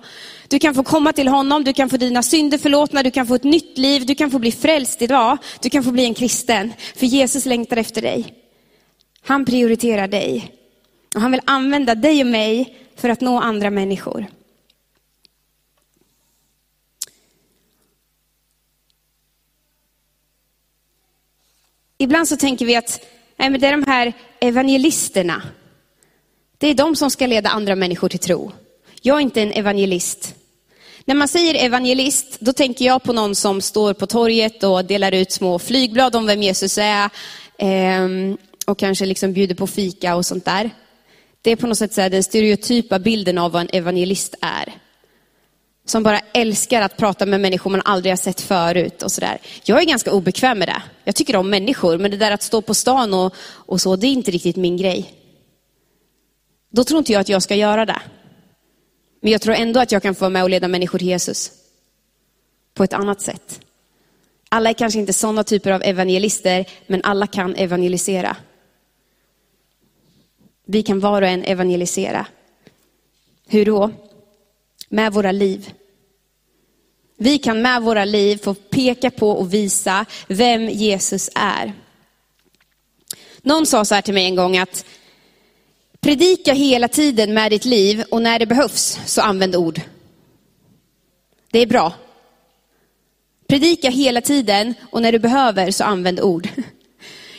Du 0.49 0.59
kan 0.59 0.75
få 0.75 0.83
komma 0.83 1.13
till 1.13 1.29
honom, 1.29 1.65
du 1.65 1.73
kan 1.73 1.89
få 1.89 1.97
dina 1.97 2.23
synder 2.23 2.59
förlåtna, 2.59 3.03
du 3.03 3.11
kan 3.11 3.27
få 3.27 3.35
ett 3.35 3.45
nytt 3.45 3.79
liv, 3.79 4.07
du 4.07 4.15
kan 4.15 4.31
få 4.31 4.39
bli 4.39 4.53
frälst 4.53 5.03
idag. 5.03 5.39
Du 5.61 5.71
kan 5.71 5.85
få 5.85 5.91
bli 5.91 6.05
en 6.05 6.15
kristen. 6.15 6.73
För 6.97 7.07
Jesus 7.07 7.47
längtar 7.47 7.77
efter 7.77 8.03
dig. 8.03 8.35
Han 9.23 9.45
prioriterar 9.45 10.09
dig. 10.09 10.53
Och 11.15 11.21
han 11.21 11.31
vill 11.31 11.41
använda 11.45 11.95
dig 11.95 12.21
och 12.21 12.27
mig 12.27 12.77
för 12.97 13.09
att 13.09 13.21
nå 13.21 13.41
andra 13.41 13.71
människor. 13.71 14.27
Ibland 21.99 22.29
så 22.29 22.37
tänker 22.37 22.67
vi 22.67 22.77
att 22.77 23.01
nej, 23.37 23.51
men 23.51 23.61
det 23.61 23.67
är 23.67 23.73
de 23.73 23.85
här 23.87 24.13
evangelisterna. 24.41 25.43
Det 26.59 26.67
är 26.69 26.75
de 26.75 26.97
som 26.97 27.11
ska 27.11 27.27
leda 27.27 27.49
andra 27.49 27.75
människor 27.75 28.09
till 28.09 28.19
tro. 28.19 28.53
Jag 29.03 29.17
är 29.17 29.21
inte 29.21 29.43
en 29.43 29.53
evangelist. 29.53 30.35
När 31.05 31.15
man 31.15 31.29
säger 31.29 31.65
evangelist, 31.65 32.37
då 32.41 32.53
tänker 32.53 32.85
jag 32.85 33.03
på 33.03 33.13
någon 33.13 33.35
som 33.35 33.61
står 33.61 33.95
på 33.95 34.07
torget 34.07 34.63
och 34.63 34.85
delar 34.85 35.13
ut 35.13 35.33
små 35.33 35.59
flygblad 35.59 36.17
om 36.17 36.27
vem 36.27 36.43
Jesus 36.43 36.79
är. 36.79 37.11
Ehm, 37.59 38.37
och 38.67 38.79
kanske 38.79 39.07
liksom 39.07 39.33
bjuder 39.33 39.55
på 39.55 39.67
fika 39.67 40.17
och 40.17 40.27
sånt 40.27 40.45
där. 40.45 40.71
Det 41.43 41.51
är 41.51 41.57
på 41.57 41.67
något 41.67 41.79
sätt 41.79 41.95
den 41.95 42.23
stereotypa 42.23 42.99
bilden 42.99 43.39
av 43.39 43.53
vad 43.53 43.63
en 43.63 43.69
evangelist 43.73 44.35
är 44.41 44.86
som 45.87 46.03
bara 46.03 46.21
älskar 46.33 46.83
att 46.83 46.97
prata 46.97 47.27
med 47.27 47.41
människor 47.41 47.71
man 47.71 47.83
aldrig 47.85 48.13
har 48.13 48.17
sett 48.17 48.41
förut 48.41 49.03
och 49.03 49.13
sådär. 49.13 49.39
Jag 49.65 49.81
är 49.81 49.85
ganska 49.85 50.13
obekväm 50.13 50.59
med 50.59 50.69
det. 50.69 50.83
Jag 51.05 51.15
tycker 51.15 51.37
om 51.37 51.51
människor, 51.51 51.99
men 51.99 52.11
det 52.11 52.17
där 52.17 52.31
att 52.31 52.43
stå 52.43 52.63
på 52.63 52.75
stan 52.75 53.15
och, 53.15 53.35
och 53.41 53.81
så, 53.81 53.97
det 53.97 54.07
är 54.07 54.13
inte 54.13 54.31
riktigt 54.31 54.57
min 54.57 54.77
grej. 54.77 55.15
Då 56.71 56.85
tror 56.85 56.99
inte 56.99 57.13
jag 57.13 57.21
att 57.21 57.29
jag 57.29 57.43
ska 57.43 57.55
göra 57.55 57.87
det. 57.87 58.01
Men 59.21 59.33
jag 59.33 59.41
tror 59.41 59.55
ändå 59.55 59.81
att 59.81 59.93
jag 59.93 60.03
kan 60.03 60.15
få 60.15 60.21
vara 60.21 60.31
med 60.31 60.43
och 60.43 60.51
leda 60.51 60.69
människor 60.69 60.99
till 60.99 61.09
Jesus. 61.09 61.53
På 62.75 62.85
ett 62.85 62.93
annat 62.93 63.21
sätt. 63.21 63.61
Alla 64.49 64.71
är 64.71 64.75
kanske 64.75 64.99
inte 64.99 65.13
sådana 65.13 65.45
typer 65.45 65.71
av 65.71 65.83
evangelister, 65.83 66.69
men 66.87 67.03
alla 67.05 67.27
kan 67.27 67.55
evangelisera. 67.55 68.37
Vi 70.67 70.83
kan 70.83 71.01
var 71.01 71.23
och 71.23 71.29
en 71.29 71.45
evangelisera. 71.45 72.27
Hur 73.49 73.65
då? 73.65 73.91
med 74.89 75.13
våra 75.13 75.33
liv. 75.33 75.73
Vi 77.17 77.39
kan 77.39 77.63
med 77.63 77.83
våra 77.83 78.05
liv 78.05 78.37
få 78.37 78.55
peka 78.55 79.11
på 79.11 79.31
och 79.31 79.55
visa 79.55 80.07
vem 80.29 80.69
Jesus 80.69 81.31
är. 81.35 81.73
Någon 83.43 83.67
sa 83.67 83.85
så 83.85 83.95
här 83.95 84.03
till 84.03 84.15
mig 84.15 84.25
en 84.25 84.37
gång 84.37 84.59
att 84.59 84.85
predika 86.01 86.53
hela 86.53 86.89
tiden 86.89 87.35
med 87.35 87.53
ditt 87.53 87.65
liv 87.65 88.05
och 88.11 88.23
när 88.23 88.39
det 88.39 88.47
behövs 88.47 89.01
så 89.07 89.21
använd 89.21 89.57
ord. 89.57 89.81
Det 91.51 91.59
är 91.59 91.67
bra. 91.67 91.93
Predika 93.49 93.91
hela 93.91 94.21
tiden 94.21 94.75
och 94.91 95.03
när 95.03 95.13
du 95.13 95.19
behöver 95.19 95.71
så 95.71 95.85
använd 95.85 96.21
ord. 96.21 96.49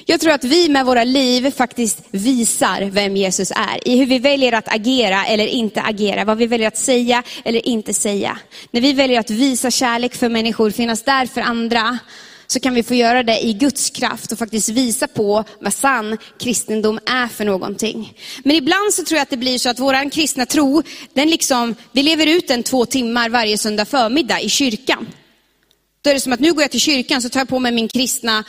Jag 0.10 0.20
tror 0.20 0.34
att 0.34 0.44
vi 0.44 0.70
med 0.70 0.86
våra 0.86 1.04
liv 1.04 1.52
faktiskt 1.52 2.00
visar 2.12 2.82
vem 2.82 3.16
Jesus 3.16 3.52
är. 3.52 3.88
I 3.88 3.98
hur 3.98 4.06
vi 4.06 4.20
väljer 4.20 4.54
att 4.54 4.74
agera 4.74 5.26
eller 5.26 5.48
inte 5.48 5.82
agera. 5.82 6.26
Vad 6.26 6.38
vi 6.38 6.48
väljer 6.48 6.68
att 6.68 6.78
säga 6.78 7.24
eller 7.46 7.68
inte 7.68 7.94
säga. 7.94 8.40
När 8.72 8.82
vi 8.82 8.94
väljer 8.94 9.20
att 9.20 9.30
visa 9.30 9.72
kärlek 9.72 10.16
för 10.16 10.30
människor, 10.30 10.72
finnas 10.72 11.04
där 11.04 11.26
för 11.26 11.42
andra, 11.42 11.98
så 12.48 12.60
kan 12.60 12.74
vi 12.74 12.84
få 12.84 12.94
göra 12.96 13.24
det 13.24 13.46
i 13.46 13.54
Guds 13.54 13.90
kraft 13.90 14.32
och 14.32 14.38
faktiskt 14.38 14.70
visa 14.70 15.08
på 15.08 15.44
vad 15.62 15.74
sann 15.74 16.18
kristendom 16.40 17.00
är 17.06 17.28
för 17.28 17.46
någonting. 17.46 18.14
Men 18.44 18.56
ibland 18.56 18.94
så 18.94 19.04
tror 19.04 19.18
jag 19.18 19.24
att 19.24 19.30
det 19.30 19.38
blir 19.38 19.58
så 19.58 19.70
att 19.70 19.80
vår 19.80 20.10
kristna 20.10 20.46
tro, 20.46 20.84
den 21.14 21.30
liksom, 21.30 21.76
vi 21.92 22.04
lever 22.04 22.28
ut 22.28 22.48
den 22.48 22.64
två 22.64 22.86
timmar 22.86 23.30
varje 23.30 23.58
söndag 23.58 23.86
förmiddag 23.86 24.42
i 24.42 24.50
kyrkan. 24.50 25.08
Då 26.02 26.10
är 26.10 26.14
det 26.14 26.20
som 26.20 26.34
att 26.34 26.40
nu 26.40 26.54
går 26.54 26.62
jag 26.62 26.72
till 26.72 26.80
kyrkan 26.80 27.22
så 27.22 27.30
tar 27.30 27.40
jag 27.40 27.48
på 27.48 27.60
mig 27.60 27.72
min 27.72 27.88
kristna, 27.88 28.44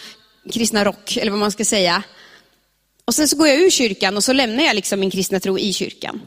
kristna 0.53 0.85
rock, 0.85 1.17
eller 1.17 1.31
vad 1.31 1.41
man 1.41 1.53
ska 1.53 1.65
säga. 1.65 2.03
Och 3.05 3.15
sen 3.15 3.29
så 3.29 3.37
går 3.37 3.49
jag 3.49 3.61
ur 3.61 3.71
kyrkan 3.71 4.17
och 4.17 4.25
så 4.25 4.33
lämnar 4.33 4.65
jag 4.65 4.77
liksom 4.77 5.01
min 5.01 5.11
kristna 5.11 5.41
tro 5.41 5.59
i 5.59 5.73
kyrkan. 5.73 6.21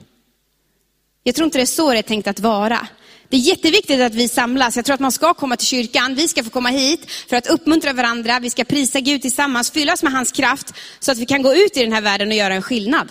Jag 1.24 1.36
tror 1.36 1.46
inte 1.46 1.58
det 1.58 1.62
är 1.62 1.66
så 1.66 1.92
det 1.92 1.98
är 1.98 2.02
tänkt 2.02 2.28
att 2.28 2.40
vara. 2.40 2.88
Det 3.30 3.38
är 3.38 3.42
jätteviktigt 3.42 4.02
att 4.02 4.16
vi 4.16 4.28
samlas. 4.28 4.76
Jag 4.76 4.86
tror 4.86 4.94
att 4.94 5.00
man 5.00 5.12
ska 5.12 5.34
komma 5.34 5.58
till 5.58 5.68
kyrkan. 5.68 6.16
Vi 6.16 6.28
ska 6.28 6.44
få 6.44 6.50
komma 6.50 6.70
hit 6.70 7.12
för 7.30 7.36
att 7.36 7.48
uppmuntra 7.48 7.94
varandra. 7.94 8.40
Vi 8.40 8.50
ska 8.50 8.64
prisa 8.64 9.00
Gud 9.00 9.22
tillsammans, 9.22 9.72
fyllas 9.72 10.04
med 10.04 10.12
hans 10.12 10.32
kraft 10.32 10.74
så 11.00 11.12
att 11.12 11.18
vi 11.18 11.26
kan 11.26 11.42
gå 11.42 11.56
ut 11.56 11.78
i 11.78 11.84
den 11.84 11.94
här 11.94 12.02
världen 12.02 12.28
och 12.28 12.34
göra 12.34 12.54
en 12.54 12.62
skillnad. 12.62 13.10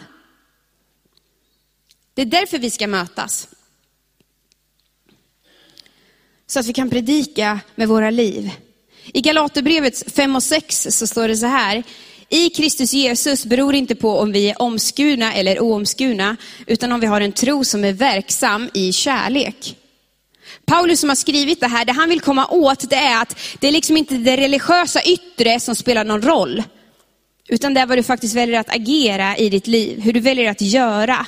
Det 2.14 2.23
är 2.23 2.26
därför 2.26 2.59
vi 2.59 2.71
ska 2.71 2.87
mötas. 2.87 3.49
Så 6.47 6.61
att 6.61 6.66
vi 6.66 6.73
kan 6.73 6.90
predika 6.90 7.61
med 7.75 7.88
våra 7.88 8.11
liv. 8.11 8.50
I 9.04 9.21
Galaterbrevet 9.21 10.12
5 10.12 10.37
och 10.37 10.42
6 10.42 10.87
så 10.90 11.07
står 11.07 11.28
det 11.28 11.37
så 11.37 11.47
här. 11.47 11.83
I 12.28 12.50
Kristus 12.50 12.92
Jesus 12.92 13.45
beror 13.45 13.75
inte 13.75 13.95
på 13.95 14.19
om 14.19 14.33
vi 14.33 14.50
är 14.50 14.62
omskurna 14.62 15.35
eller 15.35 15.61
oomskurna, 15.61 16.37
utan 16.66 16.92
om 16.92 17.00
vi 17.00 17.07
har 17.07 17.21
en 17.21 17.33
tro 17.33 17.64
som 17.64 17.85
är 17.85 17.92
verksam 17.92 18.71
i 18.75 18.92
kärlek. 18.92 19.76
Paulus 20.66 21.00
som 21.00 21.09
har 21.09 21.16
skrivit 21.16 21.61
det 21.61 21.66
här, 21.66 21.85
det 21.85 21.92
han 21.92 22.09
vill 22.09 22.21
komma 22.21 22.47
åt 22.47 22.90
det 22.90 22.97
är 22.97 23.23
att 23.23 23.38
det 23.61 23.69
är 23.69 23.73
liksom 23.73 23.97
inte 23.97 24.14
det 24.14 24.37
religiösa 24.37 25.02
yttre 25.02 25.61
som 25.61 25.75
spelar 25.75 26.04
någon 26.04 26.23
roll. 26.23 26.62
Utan 27.49 27.75
det 27.75 27.80
är 27.80 27.87
vad 27.87 27.99
du 27.99 28.02
faktiskt 28.02 28.35
väljer 28.35 28.61
att 28.61 28.75
agera 28.75 29.37
i 29.37 29.49
ditt 29.49 29.66
liv, 29.66 30.00
hur 30.00 30.12
du 30.12 30.21
väljer 30.21 30.50
att 30.50 30.61
göra. 30.61 31.26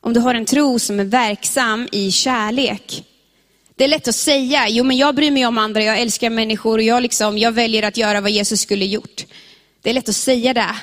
Om 0.00 0.12
du 0.12 0.20
har 0.20 0.34
en 0.34 0.44
tro 0.44 0.78
som 0.78 1.00
är 1.00 1.04
verksam 1.04 1.88
i 1.92 2.10
kärlek. 2.10 3.04
Det 3.78 3.84
är 3.84 3.88
lätt 3.88 4.08
att 4.08 4.14
säga, 4.14 4.68
jo 4.68 4.84
men 4.84 4.96
jag 4.96 5.14
bryr 5.14 5.30
mig 5.30 5.46
om 5.46 5.58
andra, 5.58 5.82
jag 5.82 6.00
älskar 6.00 6.30
människor 6.30 6.78
och 6.78 6.82
jag, 6.82 7.02
liksom, 7.02 7.38
jag 7.38 7.52
väljer 7.52 7.82
att 7.82 7.96
göra 7.96 8.20
vad 8.20 8.30
Jesus 8.30 8.60
skulle 8.60 8.84
gjort. 8.84 9.26
Det 9.82 9.90
är 9.90 9.94
lätt 9.94 10.08
att 10.08 10.16
säga 10.16 10.54
det. 10.54 10.76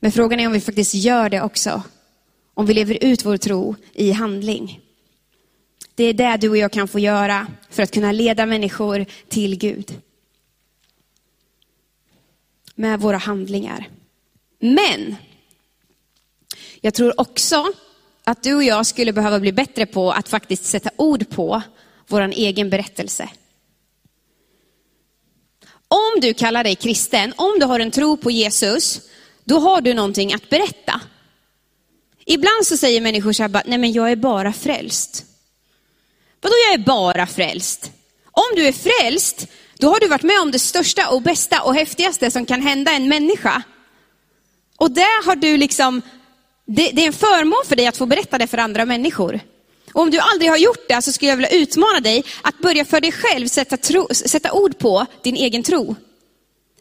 Men 0.00 0.12
frågan 0.12 0.40
är 0.40 0.46
om 0.46 0.52
vi 0.52 0.60
faktiskt 0.60 0.94
gör 0.94 1.28
det 1.28 1.42
också. 1.42 1.82
Om 2.54 2.66
vi 2.66 2.74
lever 2.74 3.04
ut 3.04 3.24
vår 3.24 3.36
tro 3.36 3.76
i 3.92 4.12
handling. 4.12 4.80
Det 5.94 6.04
är 6.04 6.12
det 6.12 6.36
du 6.36 6.48
och 6.48 6.56
jag 6.56 6.72
kan 6.72 6.88
få 6.88 6.98
göra 6.98 7.46
för 7.70 7.82
att 7.82 7.94
kunna 7.94 8.12
leda 8.12 8.46
människor 8.46 9.06
till 9.28 9.58
Gud. 9.58 10.00
Med 12.74 13.00
våra 13.00 13.16
handlingar. 13.16 13.88
Men, 14.58 15.16
jag 16.80 16.94
tror 16.94 17.20
också 17.20 17.72
att 18.24 18.42
du 18.42 18.54
och 18.54 18.64
jag 18.64 18.86
skulle 18.86 19.12
behöva 19.12 19.40
bli 19.40 19.52
bättre 19.52 19.86
på 19.86 20.12
att 20.12 20.28
faktiskt 20.28 20.64
sätta 20.64 20.90
ord 20.96 21.30
på 21.30 21.62
vår 22.08 22.20
egen 22.20 22.70
berättelse. 22.70 23.28
Om 25.88 26.20
du 26.20 26.34
kallar 26.34 26.64
dig 26.64 26.74
kristen, 26.74 27.32
om 27.36 27.58
du 27.60 27.66
har 27.66 27.80
en 27.80 27.90
tro 27.90 28.16
på 28.16 28.30
Jesus, 28.30 29.00
då 29.44 29.58
har 29.58 29.80
du 29.80 29.94
någonting 29.94 30.32
att 30.32 30.48
berätta. 30.48 31.00
Ibland 32.24 32.66
så 32.66 32.76
säger 32.76 33.00
människor 33.00 33.32
så 33.32 33.42
här, 33.42 33.62
nej 33.66 33.78
men 33.78 33.92
jag 33.92 34.10
är 34.10 34.16
bara 34.16 34.52
frälst. 34.52 35.24
Vadå 36.40 36.54
jag 36.68 36.80
är 36.80 36.84
bara 36.84 37.26
frälst? 37.26 37.92
Om 38.24 38.56
du 38.56 38.66
är 38.66 38.72
frälst, 38.72 39.46
då 39.78 39.88
har 39.88 40.00
du 40.00 40.08
varit 40.08 40.22
med 40.22 40.40
om 40.42 40.50
det 40.50 40.58
största 40.58 41.10
och 41.10 41.22
bästa 41.22 41.62
och 41.62 41.74
häftigaste 41.74 42.30
som 42.30 42.46
kan 42.46 42.62
hända 42.62 42.92
en 42.92 43.08
människa. 43.08 43.62
Och 44.76 44.90
det 44.90 45.22
har 45.24 45.36
du 45.36 45.56
liksom, 45.56 46.02
det, 46.76 46.90
det 46.92 47.02
är 47.02 47.06
en 47.06 47.12
förmån 47.12 47.62
för 47.66 47.76
dig 47.76 47.86
att 47.86 47.96
få 47.96 48.06
berätta 48.06 48.38
det 48.38 48.46
för 48.46 48.58
andra 48.58 48.84
människor. 48.84 49.40
Och 49.92 50.02
om 50.02 50.10
du 50.10 50.18
aldrig 50.18 50.50
har 50.50 50.58
gjort 50.58 50.88
det 50.88 51.02
så 51.02 51.12
skulle 51.12 51.30
jag 51.30 51.36
vilja 51.36 51.50
utmana 51.50 52.00
dig 52.00 52.24
att 52.42 52.58
börja 52.58 52.84
för 52.84 53.00
dig 53.00 53.12
själv 53.12 53.48
sätta, 53.48 53.76
tro, 53.76 54.08
sätta 54.12 54.52
ord 54.52 54.78
på 54.78 55.06
din 55.22 55.36
egen 55.36 55.62
tro. 55.62 55.96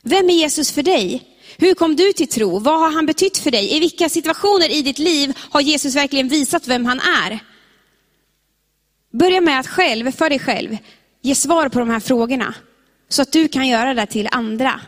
Vem 0.02 0.30
är 0.30 0.34
Jesus 0.34 0.72
för 0.72 0.84
dig? 0.84 1.24
Hur 1.58 1.74
kom 1.74 1.96
du 1.96 2.14
till 2.14 2.28
tro? 2.28 2.60
Vad 2.60 2.80
har 2.80 2.92
han 2.92 3.06
betytt 3.06 3.38
för 3.38 3.52
dig? 3.52 3.76
I 3.76 3.80
vilka 3.80 4.10
situationer 4.10 4.70
i 4.70 4.82
ditt 4.82 5.00
liv 5.00 5.38
har 5.50 5.62
Jesus 5.62 5.96
verkligen 5.96 6.28
visat 6.28 6.68
vem 6.68 6.86
han 6.86 7.00
är? 7.00 7.40
Börja 9.14 9.42
med 9.42 9.60
att 9.60 9.68
själv, 9.68 10.12
för 10.12 10.30
dig 10.30 10.40
själv, 10.40 10.78
ge 11.22 11.36
svar 11.36 11.70
på 11.70 11.80
de 11.80 11.90
här 11.90 12.00
frågorna. 12.00 12.54
Så 13.10 13.22
att 13.22 13.32
du 13.32 13.48
kan 13.48 13.68
göra 13.68 13.94
det 13.94 14.06
till 14.06 14.30
andra. 14.32 14.82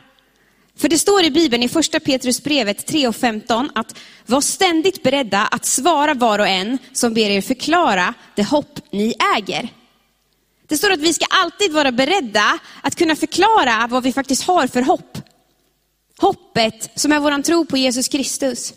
För 0.83 0.89
det 0.89 0.97
står 0.97 1.23
i 1.23 1.31
Bibeln 1.31 1.63
i 1.63 1.69
första 1.69 1.99
Petrusbrevet 1.99 2.85
3 2.85 3.07
och 3.07 3.15
15 3.15 3.69
att 3.75 3.99
var 4.25 4.41
ständigt 4.41 5.03
beredda 5.03 5.41
att 5.41 5.65
svara 5.65 6.13
var 6.13 6.39
och 6.39 6.47
en 6.47 6.77
som 6.93 7.13
ber 7.13 7.29
er 7.29 7.41
förklara 7.41 8.13
det 8.35 8.43
hopp 8.43 8.79
ni 8.91 9.15
äger. 9.37 9.69
Det 10.67 10.77
står 10.77 10.91
att 10.91 10.99
vi 10.99 11.13
ska 11.13 11.25
alltid 11.29 11.73
vara 11.73 11.91
beredda 11.91 12.59
att 12.81 12.95
kunna 12.95 13.15
förklara 13.15 13.87
vad 13.87 14.03
vi 14.03 14.13
faktiskt 14.13 14.43
har 14.43 14.67
för 14.67 14.81
hopp. 14.81 15.17
Hoppet 16.17 16.91
som 16.95 17.11
är 17.11 17.19
våran 17.19 17.43
tro 17.43 17.65
på 17.65 17.77
Jesus 17.77 18.07
Kristus. 18.07 18.73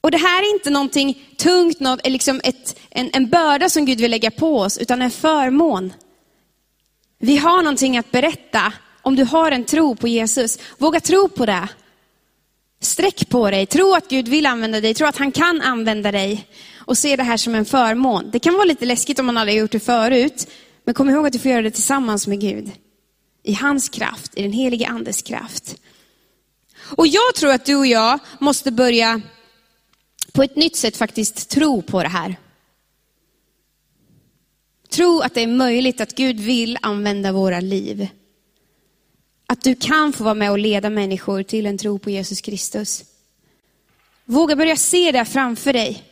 Och 0.00 0.10
det 0.10 0.18
här 0.18 0.42
är 0.42 0.54
inte 0.54 0.70
någonting 0.70 1.34
tungt, 1.36 1.80
något, 1.80 2.06
liksom 2.06 2.40
ett, 2.44 2.78
en, 2.90 3.10
en 3.12 3.30
börda 3.30 3.68
som 3.68 3.84
Gud 3.84 4.00
vill 4.00 4.10
lägga 4.10 4.30
på 4.30 4.58
oss, 4.58 4.78
utan 4.78 5.02
en 5.02 5.10
förmån. 5.10 5.92
Vi 7.24 7.36
har 7.36 7.62
någonting 7.62 7.96
att 7.96 8.10
berätta 8.10 8.72
om 9.02 9.16
du 9.16 9.24
har 9.24 9.52
en 9.52 9.64
tro 9.64 9.96
på 9.96 10.08
Jesus. 10.08 10.58
Våga 10.78 11.00
tro 11.00 11.28
på 11.28 11.46
det. 11.46 11.68
Sträck 12.80 13.28
på 13.28 13.50
dig, 13.50 13.66
tro 13.66 13.94
att 13.94 14.08
Gud 14.08 14.28
vill 14.28 14.46
använda 14.46 14.80
dig, 14.80 14.94
tro 14.94 15.06
att 15.06 15.16
han 15.16 15.32
kan 15.32 15.60
använda 15.60 16.12
dig. 16.12 16.46
Och 16.78 16.98
se 16.98 17.16
det 17.16 17.22
här 17.22 17.36
som 17.36 17.54
en 17.54 17.64
förmån. 17.64 18.30
Det 18.30 18.38
kan 18.38 18.54
vara 18.54 18.64
lite 18.64 18.86
läskigt 18.86 19.18
om 19.18 19.26
man 19.26 19.36
aldrig 19.36 19.56
har 19.56 19.60
gjort 19.60 19.72
det 19.72 19.80
förut, 19.80 20.48
men 20.84 20.94
kom 20.94 21.10
ihåg 21.10 21.26
att 21.26 21.32
du 21.32 21.38
får 21.38 21.50
göra 21.50 21.62
det 21.62 21.70
tillsammans 21.70 22.26
med 22.26 22.40
Gud. 22.40 22.70
I 23.42 23.54
hans 23.54 23.88
kraft, 23.88 24.38
i 24.38 24.42
den 24.42 24.52
helige 24.52 24.86
andes 24.86 25.22
kraft. 25.22 25.76
Och 26.80 27.06
jag 27.06 27.34
tror 27.34 27.52
att 27.52 27.64
du 27.64 27.76
och 27.76 27.86
jag 27.86 28.18
måste 28.38 28.72
börja 28.72 29.20
på 30.32 30.42
ett 30.42 30.56
nytt 30.56 30.76
sätt 30.76 30.96
faktiskt 30.96 31.50
tro 31.50 31.82
på 31.82 32.02
det 32.02 32.08
här. 32.08 32.36
Tro 34.92 35.20
att 35.20 35.34
det 35.34 35.40
är 35.42 35.46
möjligt 35.46 36.00
att 36.00 36.14
Gud 36.14 36.40
vill 36.40 36.78
använda 36.82 37.32
våra 37.32 37.60
liv. 37.60 38.08
Att 39.46 39.62
du 39.62 39.74
kan 39.74 40.12
få 40.12 40.24
vara 40.24 40.34
med 40.34 40.50
och 40.50 40.58
leda 40.58 40.90
människor 40.90 41.42
till 41.42 41.66
en 41.66 41.78
tro 41.78 41.98
på 41.98 42.10
Jesus 42.10 42.40
Kristus. 42.40 43.04
Våga 44.24 44.56
börja 44.56 44.76
se 44.76 45.12
det 45.12 45.24
framför 45.24 45.72
dig. 45.72 46.02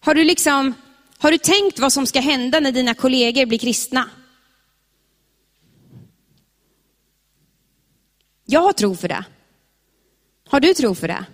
Har 0.00 0.14
du, 0.14 0.24
liksom, 0.24 0.74
har 1.18 1.30
du 1.30 1.38
tänkt 1.38 1.78
vad 1.78 1.92
som 1.92 2.06
ska 2.06 2.20
hända 2.20 2.60
när 2.60 2.72
dina 2.72 2.94
kollegor 2.94 3.46
blir 3.46 3.58
kristna? 3.58 4.10
Jag 8.44 8.60
har 8.60 8.72
tro 8.72 8.96
för 8.96 9.08
det. 9.08 9.24
Har 10.48 10.60
du 10.60 10.74
tro 10.74 10.94
för 10.94 11.08
det? 11.08 11.24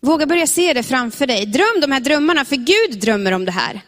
Våga 0.00 0.26
börja 0.26 0.46
se 0.46 0.72
det 0.72 0.82
framför 0.82 1.26
dig. 1.26 1.46
Dröm 1.46 1.80
de 1.80 1.92
här 1.92 2.00
drömmarna, 2.00 2.44
för 2.44 2.56
Gud 2.56 3.00
drömmer 3.00 3.32
om 3.32 3.44
det 3.44 3.52
här. 3.52 3.82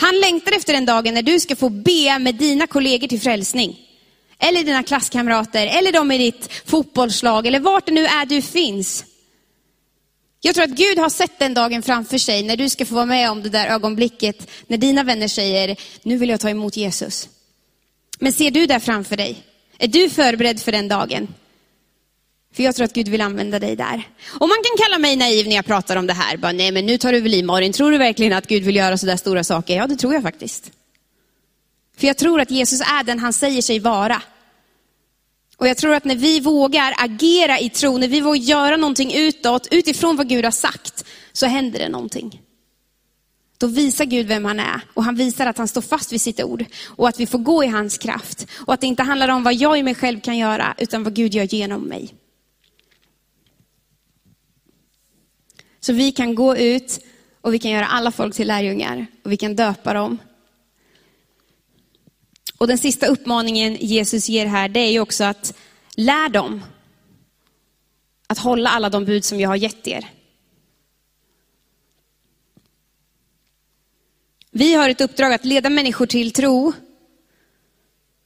Han 0.00 0.20
längtar 0.20 0.52
efter 0.52 0.72
den 0.72 0.86
dagen 0.86 1.14
när 1.14 1.22
du 1.22 1.40
ska 1.40 1.56
få 1.56 1.68
be 1.68 2.18
med 2.18 2.34
dina 2.34 2.66
kollegor 2.66 3.08
till 3.08 3.20
frälsning. 3.20 3.78
Eller 4.38 4.64
dina 4.64 4.82
klasskamrater, 4.82 5.66
eller 5.66 5.92
de 5.92 6.12
i 6.12 6.18
ditt 6.18 6.48
fotbollslag, 6.66 7.46
eller 7.46 7.60
vart 7.60 7.86
det 7.86 7.92
nu 7.92 8.06
är 8.06 8.26
du 8.26 8.42
finns. 8.42 9.04
Jag 10.40 10.54
tror 10.54 10.64
att 10.64 10.70
Gud 10.70 10.98
har 10.98 11.08
sett 11.08 11.38
den 11.38 11.54
dagen 11.54 11.82
framför 11.82 12.18
sig 12.18 12.42
när 12.42 12.56
du 12.56 12.68
ska 12.68 12.86
få 12.86 12.94
vara 12.94 13.06
med 13.06 13.30
om 13.30 13.42
det 13.42 13.48
där 13.48 13.66
ögonblicket, 13.66 14.50
när 14.66 14.78
dina 14.78 15.02
vänner 15.02 15.28
säger, 15.28 15.76
nu 16.02 16.16
vill 16.16 16.28
jag 16.28 16.40
ta 16.40 16.50
emot 16.50 16.76
Jesus. 16.76 17.28
Men 18.18 18.32
ser 18.32 18.50
du 18.50 18.66
det 18.66 18.80
framför 18.80 19.16
dig? 19.16 19.42
Är 19.78 19.88
du 19.88 20.10
förberedd 20.10 20.60
för 20.60 20.72
den 20.72 20.88
dagen? 20.88 21.28
För 22.58 22.62
jag 22.62 22.74
tror 22.74 22.84
att 22.84 22.92
Gud 22.92 23.08
vill 23.08 23.20
använda 23.20 23.58
dig 23.58 23.76
där. 23.76 24.08
Och 24.40 24.48
man 24.48 24.58
kan 24.64 24.84
kalla 24.84 24.98
mig 24.98 25.16
naiv 25.16 25.48
när 25.48 25.56
jag 25.56 25.64
pratar 25.64 25.96
om 25.96 26.06
det 26.06 26.12
här. 26.12 26.36
Bara, 26.36 26.52
nej 26.52 26.72
men 26.72 26.86
nu 26.86 26.98
tar 26.98 27.12
du 27.12 27.20
väl 27.20 27.34
i 27.34 27.42
Marin, 27.42 27.72
tror 27.72 27.90
du 27.90 27.98
verkligen 27.98 28.32
att 28.32 28.46
Gud 28.46 28.62
vill 28.62 28.76
göra 28.76 28.98
sådär 28.98 29.16
stora 29.16 29.44
saker? 29.44 29.76
Ja 29.76 29.86
det 29.86 29.96
tror 29.96 30.14
jag 30.14 30.22
faktiskt. 30.22 30.70
För 31.96 32.06
jag 32.06 32.16
tror 32.18 32.40
att 32.40 32.50
Jesus 32.50 32.80
är 32.80 33.04
den 33.04 33.18
han 33.18 33.32
säger 33.32 33.62
sig 33.62 33.78
vara. 33.78 34.22
Och 35.56 35.68
jag 35.68 35.76
tror 35.76 35.94
att 35.94 36.04
när 36.04 36.16
vi 36.16 36.40
vågar 36.40 36.94
agera 36.98 37.58
i 37.58 37.70
tro, 37.70 37.98
när 37.98 38.08
vi 38.08 38.20
vågar 38.20 38.40
göra 38.40 38.76
någonting 38.76 39.12
utåt, 39.14 39.68
utifrån 39.70 40.16
vad 40.16 40.28
Gud 40.28 40.44
har 40.44 40.52
sagt, 40.52 41.04
så 41.32 41.46
händer 41.46 41.78
det 41.78 41.88
någonting. 41.88 42.40
Då 43.58 43.66
visar 43.66 44.04
Gud 44.04 44.26
vem 44.26 44.44
han 44.44 44.60
är 44.60 44.80
och 44.94 45.04
han 45.04 45.16
visar 45.16 45.46
att 45.46 45.58
han 45.58 45.68
står 45.68 45.80
fast 45.80 46.12
vid 46.12 46.20
sitt 46.20 46.42
ord 46.42 46.64
och 46.86 47.08
att 47.08 47.20
vi 47.20 47.26
får 47.26 47.38
gå 47.38 47.64
i 47.64 47.66
hans 47.66 47.98
kraft. 47.98 48.46
Och 48.66 48.74
att 48.74 48.80
det 48.80 48.86
inte 48.86 49.02
handlar 49.02 49.28
om 49.28 49.42
vad 49.42 49.54
jag 49.54 49.78
i 49.78 49.82
mig 49.82 49.94
själv 49.94 50.20
kan 50.20 50.38
göra 50.38 50.74
utan 50.78 51.04
vad 51.04 51.14
Gud 51.14 51.34
gör 51.34 51.54
genom 51.54 51.82
mig. 51.82 52.14
Så 55.80 55.92
vi 55.92 56.12
kan 56.12 56.34
gå 56.34 56.56
ut 56.56 57.04
och 57.40 57.54
vi 57.54 57.58
kan 57.58 57.70
göra 57.70 57.86
alla 57.86 58.12
folk 58.12 58.34
till 58.34 58.46
lärjungar 58.46 59.06
och 59.24 59.32
vi 59.32 59.36
kan 59.36 59.56
döpa 59.56 59.92
dem. 59.92 60.18
Och 62.58 62.66
den 62.66 62.78
sista 62.78 63.06
uppmaningen 63.06 63.76
Jesus 63.80 64.28
ger 64.28 64.46
här, 64.46 64.68
det 64.68 64.80
är 64.80 64.90
ju 64.90 65.00
också 65.00 65.24
att 65.24 65.54
lär 65.96 66.28
dem 66.28 66.62
att 68.26 68.38
hålla 68.38 68.70
alla 68.70 68.90
de 68.90 69.04
bud 69.04 69.24
som 69.24 69.40
jag 69.40 69.48
har 69.48 69.56
gett 69.56 69.86
er. 69.86 70.10
Vi 74.50 74.74
har 74.74 74.88
ett 74.88 75.00
uppdrag 75.00 75.32
att 75.32 75.44
leda 75.44 75.70
människor 75.70 76.06
till 76.06 76.32
tro, 76.32 76.72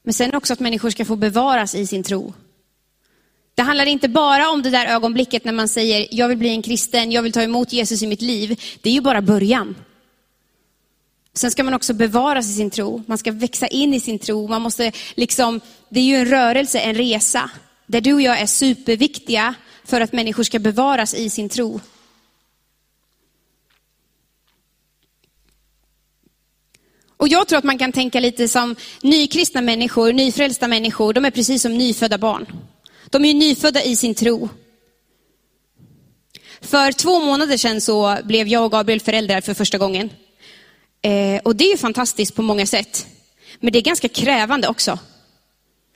men 0.03 0.15
sen 0.15 0.35
också 0.35 0.53
att 0.53 0.61
människor 0.61 0.91
ska 0.91 1.05
få 1.05 1.17
bevaras 1.17 1.75
i 1.75 1.87
sin 1.87 2.03
tro. 2.03 2.33
Det 3.55 3.63
handlar 3.63 3.87
inte 3.87 4.09
bara 4.09 4.51
om 4.51 4.63
det 4.63 4.71
där 4.71 4.87
ögonblicket 4.87 5.45
när 5.45 5.53
man 5.53 5.69
säger, 5.69 6.09
jag 6.11 6.29
vill 6.29 6.39
bli 6.39 6.49
en 6.49 6.63
kristen, 6.63 7.13
jag 7.13 7.23
vill 7.23 7.33
ta 7.33 7.43
emot 7.43 7.73
Jesus 7.73 8.03
i 8.03 8.07
mitt 8.07 8.23
liv. 8.23 8.61
Det 8.81 8.91
är 8.91 8.95
ju 8.95 9.01
bara 9.01 9.23
början. 9.23 9.75
Sen 11.35 11.51
ska 11.51 11.65
man 11.65 11.75
också 11.75 11.95
bevaras 11.95 12.51
i 12.51 12.53
sin 12.53 12.71
tro, 12.71 13.03
man 13.07 13.19
ska 13.19 13.33
växa 13.33 13.67
in 13.67 13.95
i 13.95 14.01
sin 14.01 14.19
tro. 14.19 14.49
Man 14.49 14.63
måste 14.63 14.93
liksom, 15.15 15.61
det 15.89 16.01
är 16.01 16.05
ju 16.05 16.17
en 16.17 16.27
rörelse, 16.29 16.79
en 16.79 16.95
resa, 16.95 17.51
där 17.87 18.01
du 18.01 18.13
och 18.13 18.23
jag 18.23 18.41
är 18.41 18.47
superviktiga 18.47 19.55
för 19.85 20.01
att 20.01 20.13
människor 20.13 20.43
ska 20.43 20.59
bevaras 20.59 21.15
i 21.15 21.31
sin 21.31 21.49
tro. 21.49 21.81
Och 27.17 27.29
jag 27.29 27.49
tror 27.49 27.59
att 27.59 27.65
man 27.65 27.79
kan 27.79 27.93
tänka 27.93 28.21
lite 28.21 28.49
som 28.49 28.77
nykristna 29.03 29.61
människor, 29.61 30.13
nyfrälsta 30.13 30.69
människor, 30.69 31.13
de 31.13 31.25
är 31.25 31.31
precis 31.31 31.63
som 31.63 31.79
nyfödda 31.79 32.19
barn. 32.19 32.47
De 33.13 33.25
är 33.25 33.29
ju 33.29 33.35
nyfödda 33.35 33.83
i 33.83 33.97
sin 33.97 34.15
tro. 34.15 34.49
För 36.61 36.93
två 36.93 37.21
månader 37.21 37.57
sedan 37.57 37.81
så 37.81 38.19
blev 38.25 38.49
jag 38.49 38.65
och 38.65 38.73
Gabriel 38.73 39.01
föräldrar 39.01 39.41
för 39.41 39.55
första 39.55 39.79
gången. 39.79 40.11
Eh, 41.03 41.41
och 41.45 41.57
det 41.57 41.65
är 41.65 41.71
ju 41.71 41.77
fantastiskt 41.77 42.35
på 42.35 42.43
många 42.43 42.67
sätt. 42.67 43.07
Men 43.61 43.73
det 43.73 43.79
är 43.79 43.83
ganska 43.83 44.09
krävande 44.09 44.69
också. 44.69 44.99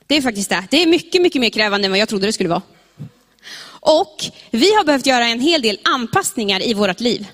Det 0.07 0.17
är 0.17 0.21
faktiskt 0.21 0.49
det. 0.49 0.67
Det 0.71 0.83
är 0.83 0.87
mycket, 0.87 1.21
mycket 1.21 1.41
mer 1.41 1.49
krävande 1.49 1.85
än 1.85 1.91
vad 1.91 1.99
jag 1.99 2.09
trodde 2.09 2.25
det 2.25 2.33
skulle 2.33 2.49
vara. 2.49 2.61
Och 3.65 4.25
vi 4.51 4.73
har 4.73 4.83
behövt 4.83 5.05
göra 5.05 5.27
en 5.27 5.41
hel 5.41 5.61
del 5.61 5.79
anpassningar 5.83 6.67
i 6.67 6.73
vårt 6.73 6.99
liv. 6.99 7.27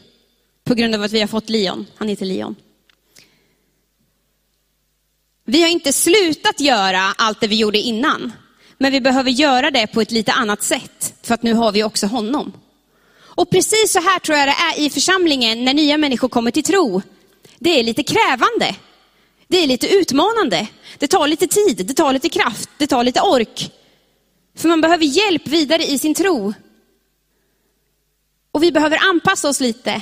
På 0.63 0.73
grund 0.73 0.95
av 0.95 1.03
att 1.03 1.11
vi 1.11 1.19
har 1.19 1.27
fått 1.27 1.49
Leon. 1.49 1.85
Han 1.95 2.07
heter 2.07 2.25
Leon. 2.25 2.55
Vi 5.45 5.61
har 5.61 5.69
inte 5.69 5.93
slutat 5.93 6.59
göra 6.59 6.99
allt 6.99 7.41
det 7.41 7.47
vi 7.47 7.55
gjorde 7.55 7.79
innan. 7.79 8.31
Men 8.83 8.91
vi 8.91 9.01
behöver 9.01 9.31
göra 9.31 9.71
det 9.71 9.87
på 9.87 10.01
ett 10.01 10.11
lite 10.11 10.31
annat 10.31 10.63
sätt. 10.63 11.13
För 11.21 11.33
att 11.33 11.43
nu 11.43 11.53
har 11.53 11.71
vi 11.71 11.83
också 11.83 12.07
honom. 12.07 12.53
Och 13.15 13.49
precis 13.49 13.91
så 13.91 13.99
här 13.99 14.19
tror 14.19 14.37
jag 14.37 14.47
det 14.47 14.51
är 14.51 14.79
i 14.79 14.89
församlingen 14.89 15.65
när 15.65 15.73
nya 15.73 15.97
människor 15.97 16.29
kommer 16.29 16.51
till 16.51 16.63
tro. 16.63 17.01
Det 17.59 17.79
är 17.79 17.83
lite 17.83 18.03
krävande. 18.03 18.75
Det 19.47 19.63
är 19.63 19.67
lite 19.67 19.95
utmanande. 19.95 20.67
Det 20.97 21.07
tar 21.07 21.27
lite 21.27 21.47
tid, 21.47 21.85
det 21.87 21.93
tar 21.93 22.13
lite 22.13 22.29
kraft, 22.29 22.69
det 22.77 22.87
tar 22.87 23.03
lite 23.03 23.21
ork. 23.21 23.71
För 24.57 24.69
man 24.69 24.81
behöver 24.81 25.05
hjälp 25.05 25.47
vidare 25.47 25.83
i 25.83 25.99
sin 25.99 26.13
tro. 26.13 26.53
Och 28.51 28.63
vi 28.63 28.71
behöver 28.71 29.09
anpassa 29.09 29.49
oss 29.49 29.59
lite 29.59 30.01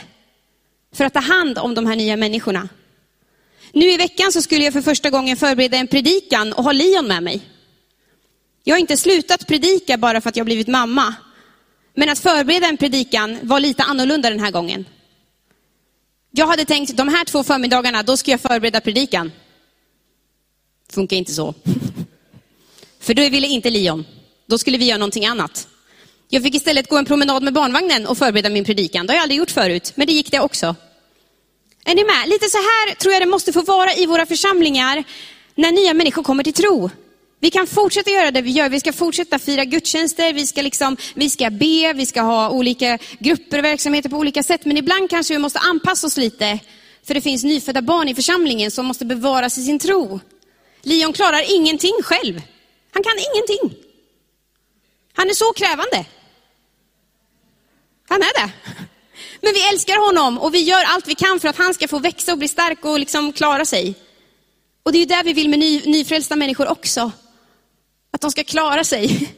för 0.96 1.06
att 1.06 1.14
ta 1.14 1.20
hand 1.20 1.58
om 1.58 1.76
de 1.76 1.88
här 1.88 1.96
nya 1.96 2.16
människorna. 2.16 2.70
Nu 3.72 3.92
i 3.92 3.98
veckan 3.98 4.32
så 4.32 4.42
skulle 4.42 4.64
jag 4.64 4.74
för 4.74 4.82
första 4.82 5.10
gången 5.10 5.38
förbereda 5.38 5.78
en 5.78 5.88
predikan 5.88 6.54
och 6.54 6.64
ha 6.64 6.72
Leon 6.72 7.08
med 7.08 7.24
mig. 7.24 7.51
Jag 8.64 8.76
har 8.76 8.80
inte 8.80 8.98
slutat 8.98 9.48
predika 9.48 9.98
bara 9.98 10.22
för 10.22 10.30
att 10.30 10.38
jag 10.38 10.46
blivit 10.46 10.68
mamma. 10.68 11.16
Men 11.94 12.10
att 12.10 12.20
förbereda 12.20 12.68
en 12.68 12.78
predikan 12.78 13.38
var 13.42 13.60
lite 13.60 13.84
annorlunda 13.84 14.30
den 14.30 14.40
här 14.40 14.52
gången. 14.52 14.86
Jag 16.32 16.48
hade 16.48 16.66
tänkt, 16.66 16.98
de 16.98 17.08
här 17.08 17.26
två 17.26 17.44
förmiddagarna, 17.44 18.04
då 18.04 18.18
ska 18.18 18.32
jag 18.32 18.42
förbereda 18.42 18.82
predikan. 18.82 19.32
Funkar 20.92 21.18
inte 21.18 21.34
så. 21.34 21.54
För 23.00 23.14
då 23.14 23.30
ville 23.30 23.48
inte 23.48 23.70
Leon. 23.70 24.06
Då 24.48 24.58
skulle 24.58 24.78
vi 24.78 24.86
göra 24.86 24.98
någonting 24.98 25.26
annat. 25.26 25.68
Jag 26.30 26.44
fick 26.44 26.56
istället 26.56 26.90
gå 26.90 26.98
en 26.98 27.06
promenad 27.06 27.44
med 27.44 27.54
barnvagnen 27.54 28.08
och 28.08 28.18
förbereda 28.18 28.50
min 28.50 28.66
predikan. 28.66 29.08
Det 29.08 29.14
har 29.14 29.16
jag 29.16 29.24
aldrig 29.24 29.38
gjort 29.38 29.52
förut, 29.52 29.94
men 29.96 30.08
det 30.08 30.14
gick 30.14 30.32
det 30.32 30.40
också. 30.40 30.76
Är 31.86 31.96
ni 31.96 32.04
med? 32.04 32.30
Lite 32.30 32.50
så 32.50 32.58
här 32.58 32.96
tror 32.96 33.14
jag 33.14 33.22
det 33.22 33.26
måste 33.26 33.54
få 33.54 33.62
vara 33.62 33.94
i 33.96 34.06
våra 34.06 34.26
församlingar 34.26 35.04
när 35.56 35.72
nya 35.72 35.94
människor 35.94 36.24
kommer 36.24 36.44
till 36.44 36.54
tro. 36.54 36.90
Vi 37.44 37.52
kan 37.52 37.68
fortsätta 37.68 38.10
göra 38.10 38.32
det 38.32 38.42
vi 38.42 38.52
gör. 38.52 38.70
Vi 38.70 38.80
ska 38.80 38.94
fortsätta 38.94 39.40
fira 39.40 39.66
gudstjänster, 39.66 40.34
vi 40.34 40.48
ska, 40.48 40.62
liksom, 40.62 40.98
vi 41.14 41.30
ska 41.30 41.50
be, 41.50 41.94
vi 41.94 42.06
ska 42.06 42.22
ha 42.22 42.50
olika 42.50 42.98
grupper 43.20 43.58
och 43.58 43.66
verksamheter 43.66 44.10
på 44.10 44.18
olika 44.18 44.44
sätt. 44.44 44.66
Men 44.66 44.78
ibland 44.78 45.10
kanske 45.10 45.34
vi 45.34 45.38
måste 45.38 45.60
anpassa 45.60 46.08
oss 46.08 46.18
lite. 46.18 46.60
För 47.04 47.14
det 47.14 47.22
finns 47.22 47.44
nyfödda 47.44 47.82
barn 47.82 48.10
i 48.10 48.16
församlingen 48.16 48.72
som 48.72 48.86
måste 48.86 49.06
bevaras 49.06 49.58
i 49.58 49.66
sin 49.66 49.80
tro. 49.80 50.20
Leon 50.82 51.14
klarar 51.14 51.56
ingenting 51.56 51.94
själv. 52.04 52.42
Han 52.92 53.04
kan 53.04 53.14
ingenting. 53.34 53.84
Han 55.14 55.30
är 55.30 55.34
så 55.34 55.54
krävande. 55.54 56.06
Han 58.10 58.22
är 58.22 58.46
det. 58.46 58.52
Men 59.42 59.54
vi 59.54 59.70
älskar 59.70 60.08
honom 60.08 60.38
och 60.38 60.54
vi 60.54 60.60
gör 60.60 60.84
allt 60.84 61.08
vi 61.08 61.16
kan 61.16 61.40
för 61.40 61.48
att 61.48 61.58
han 61.58 61.74
ska 61.74 61.88
få 61.88 62.00
växa 62.00 62.32
och 62.32 62.38
bli 62.38 62.48
stark 62.48 62.86
och 62.86 63.00
liksom 63.00 63.34
klara 63.34 63.66
sig. 63.66 63.96
Och 64.84 64.92
det 64.92 64.98
är 64.98 65.00
ju 65.00 65.06
det 65.06 65.22
vi 65.26 65.34
vill 65.34 65.50
med 65.50 65.60
ny, 65.60 65.82
nyfrälsta 65.86 66.36
människor 66.36 66.68
också. 66.68 67.12
Att 68.22 68.24
de 68.24 68.32
ska 68.32 68.44
klara 68.44 68.84
sig. 68.84 69.36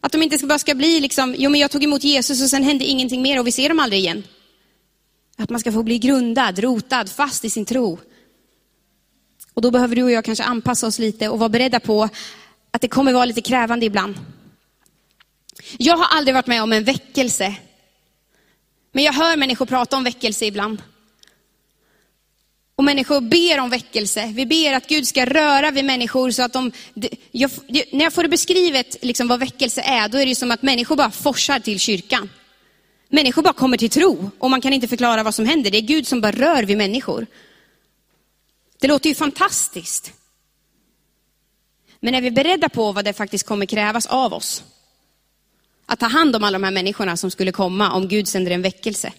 Att 0.00 0.12
de 0.12 0.22
inte 0.22 0.46
bara 0.46 0.58
ska 0.58 0.74
bli 0.74 1.00
liksom, 1.00 1.34
jo 1.38 1.50
men 1.50 1.60
jag 1.60 1.70
tog 1.70 1.84
emot 1.84 2.04
Jesus 2.04 2.42
och 2.42 2.50
sen 2.50 2.62
hände 2.62 2.84
ingenting 2.84 3.22
mer 3.22 3.38
och 3.38 3.46
vi 3.46 3.52
ser 3.52 3.68
dem 3.68 3.80
aldrig 3.80 4.00
igen. 4.00 4.24
Att 5.36 5.50
man 5.50 5.60
ska 5.60 5.72
få 5.72 5.82
bli 5.82 5.98
grundad, 5.98 6.58
rotad, 6.58 7.08
fast 7.08 7.44
i 7.44 7.50
sin 7.50 7.64
tro. 7.64 7.98
Och 9.54 9.62
då 9.62 9.70
behöver 9.70 9.96
du 9.96 10.02
och 10.02 10.10
jag 10.10 10.24
kanske 10.24 10.44
anpassa 10.44 10.86
oss 10.86 10.98
lite 10.98 11.28
och 11.28 11.38
vara 11.38 11.48
beredda 11.48 11.80
på 11.80 12.08
att 12.70 12.80
det 12.80 12.88
kommer 12.88 13.12
vara 13.12 13.24
lite 13.24 13.40
krävande 13.40 13.86
ibland. 13.86 14.14
Jag 15.78 15.96
har 15.96 16.06
aldrig 16.16 16.34
varit 16.34 16.46
med 16.46 16.62
om 16.62 16.72
en 16.72 16.84
väckelse. 16.84 17.56
Men 18.92 19.04
jag 19.04 19.12
hör 19.12 19.36
människor 19.36 19.66
prata 19.66 19.96
om 19.96 20.04
väckelse 20.04 20.46
ibland. 20.46 20.82
Och 22.76 22.84
människor 22.84 23.20
ber 23.20 23.60
om 23.60 23.70
väckelse. 23.70 24.32
Vi 24.34 24.46
ber 24.46 24.72
att 24.72 24.88
Gud 24.88 25.08
ska 25.08 25.26
röra 25.26 25.70
vid 25.70 25.84
människor 25.84 26.30
så 26.30 26.42
att 26.42 26.52
de... 26.52 26.72
Jag, 27.30 27.50
när 27.92 28.04
jag 28.04 28.12
får 28.12 28.22
det 28.22 28.28
beskrivet 28.28 28.96
liksom 29.02 29.28
vad 29.28 29.40
väckelse 29.40 29.80
är, 29.80 30.08
då 30.08 30.18
är 30.18 30.26
det 30.26 30.34
som 30.34 30.50
att 30.50 30.62
människor 30.62 30.96
bara 30.96 31.10
forsar 31.10 31.58
till 31.58 31.80
kyrkan. 31.80 32.30
Människor 33.08 33.42
bara 33.42 33.52
kommer 33.52 33.76
till 33.76 33.90
tro 33.90 34.30
och 34.38 34.50
man 34.50 34.60
kan 34.60 34.72
inte 34.72 34.88
förklara 34.88 35.22
vad 35.22 35.34
som 35.34 35.46
händer. 35.46 35.70
Det 35.70 35.78
är 35.78 35.82
Gud 35.82 36.06
som 36.06 36.20
bara 36.20 36.32
rör 36.32 36.62
vid 36.62 36.76
människor. 36.76 37.26
Det 38.80 38.88
låter 38.88 39.08
ju 39.08 39.14
fantastiskt. 39.14 40.12
Men 42.00 42.14
är 42.14 42.20
vi 42.22 42.30
beredda 42.30 42.68
på 42.68 42.92
vad 42.92 43.04
det 43.04 43.12
faktiskt 43.12 43.46
kommer 43.46 43.66
krävas 43.66 44.06
av 44.06 44.32
oss? 44.32 44.64
Att 45.86 46.00
ta 46.00 46.06
hand 46.06 46.36
om 46.36 46.44
alla 46.44 46.58
de 46.58 46.64
här 46.64 46.70
människorna 46.70 47.16
som 47.16 47.30
skulle 47.30 47.52
komma 47.52 47.92
om 47.92 48.08
Gud 48.08 48.28
sänder 48.28 48.50
en 48.50 48.62
väckelse. 48.62 49.12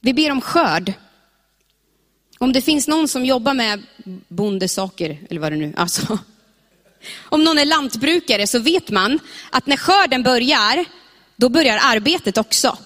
Vi 0.00 0.14
ber 0.14 0.30
om 0.30 0.40
skörd. 0.40 0.92
Om 2.38 2.52
det 2.52 2.62
finns 2.62 2.88
någon 2.88 3.08
som 3.08 3.24
jobbar 3.24 3.54
med 3.54 3.82
bondesaker, 4.28 5.18
eller 5.30 5.40
vad 5.40 5.52
det 5.52 5.56
nu 5.56 5.72
alltså. 5.76 6.18
Om 7.22 7.44
någon 7.44 7.58
är 7.58 7.64
lantbrukare 7.64 8.46
så 8.46 8.58
vet 8.58 8.90
man 8.90 9.18
att 9.50 9.66
när 9.66 9.76
skörden 9.76 10.22
börjar, 10.22 10.84
då 11.36 11.48
börjar 11.48 11.78
arbetet 11.82 12.38
också. 12.38 12.78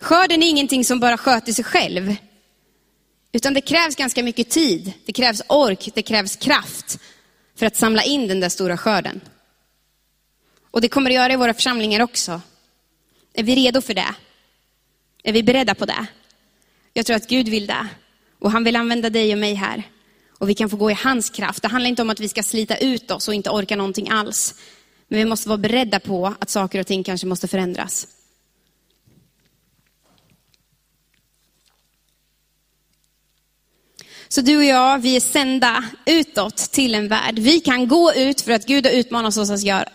Skörden 0.00 0.42
är 0.42 0.48
ingenting 0.48 0.84
som 0.84 1.00
bara 1.00 1.16
sköter 1.16 1.52
sig 1.52 1.64
själv. 1.64 2.16
Utan 3.32 3.54
det 3.54 3.60
krävs 3.60 3.96
ganska 3.96 4.22
mycket 4.22 4.50
tid, 4.50 4.92
det 5.06 5.12
krävs 5.12 5.42
ork, 5.48 5.88
det 5.94 6.02
krävs 6.02 6.36
kraft 6.36 6.98
för 7.56 7.66
att 7.66 7.76
samla 7.76 8.02
in 8.02 8.28
den 8.28 8.40
där 8.40 8.48
stora 8.48 8.76
skörden. 8.76 9.20
Och 10.70 10.80
det 10.80 10.88
kommer 10.88 11.10
det 11.10 11.14
göra 11.14 11.32
i 11.32 11.36
våra 11.36 11.54
församlingar 11.54 12.00
också. 12.00 12.40
Är 13.34 13.42
vi 13.42 13.54
redo 13.54 13.80
för 13.80 13.94
det? 13.94 14.14
Är 15.22 15.32
vi 15.32 15.42
beredda 15.42 15.74
på 15.74 15.86
det? 15.86 16.06
Jag 16.92 17.06
tror 17.06 17.16
att 17.16 17.28
Gud 17.28 17.48
vill 17.48 17.66
det. 17.66 17.86
Och 18.38 18.50
han 18.50 18.64
vill 18.64 18.76
använda 18.76 19.10
dig 19.10 19.32
och 19.32 19.38
mig 19.38 19.54
här. 19.54 19.82
Och 20.38 20.48
vi 20.48 20.54
kan 20.54 20.70
få 20.70 20.76
gå 20.76 20.90
i 20.90 20.94
hans 20.94 21.30
kraft. 21.30 21.62
Det 21.62 21.68
handlar 21.68 21.88
inte 21.88 22.02
om 22.02 22.10
att 22.10 22.20
vi 22.20 22.28
ska 22.28 22.42
slita 22.42 22.76
ut 22.76 23.10
oss 23.10 23.28
och 23.28 23.34
inte 23.34 23.50
orka 23.50 23.76
någonting 23.76 24.08
alls. 24.10 24.54
Men 25.08 25.18
vi 25.18 25.24
måste 25.24 25.48
vara 25.48 25.58
beredda 25.58 26.00
på 26.00 26.34
att 26.38 26.50
saker 26.50 26.80
och 26.80 26.86
ting 26.86 27.04
kanske 27.04 27.26
måste 27.26 27.48
förändras. 27.48 28.06
Så 34.32 34.40
du 34.40 34.56
och 34.56 34.64
jag, 34.64 34.98
vi 34.98 35.16
är 35.16 35.20
sända 35.20 35.84
utåt 36.06 36.56
till 36.56 36.94
en 36.94 37.08
värld. 37.08 37.38
Vi 37.38 37.60
kan 37.60 37.88
gå 37.88 38.14
ut 38.14 38.40
för 38.40 38.52
att 38.52 38.66
Gud 38.66 38.86
har 38.86 38.92
utmanat 38.92 39.36
oss 39.36 39.50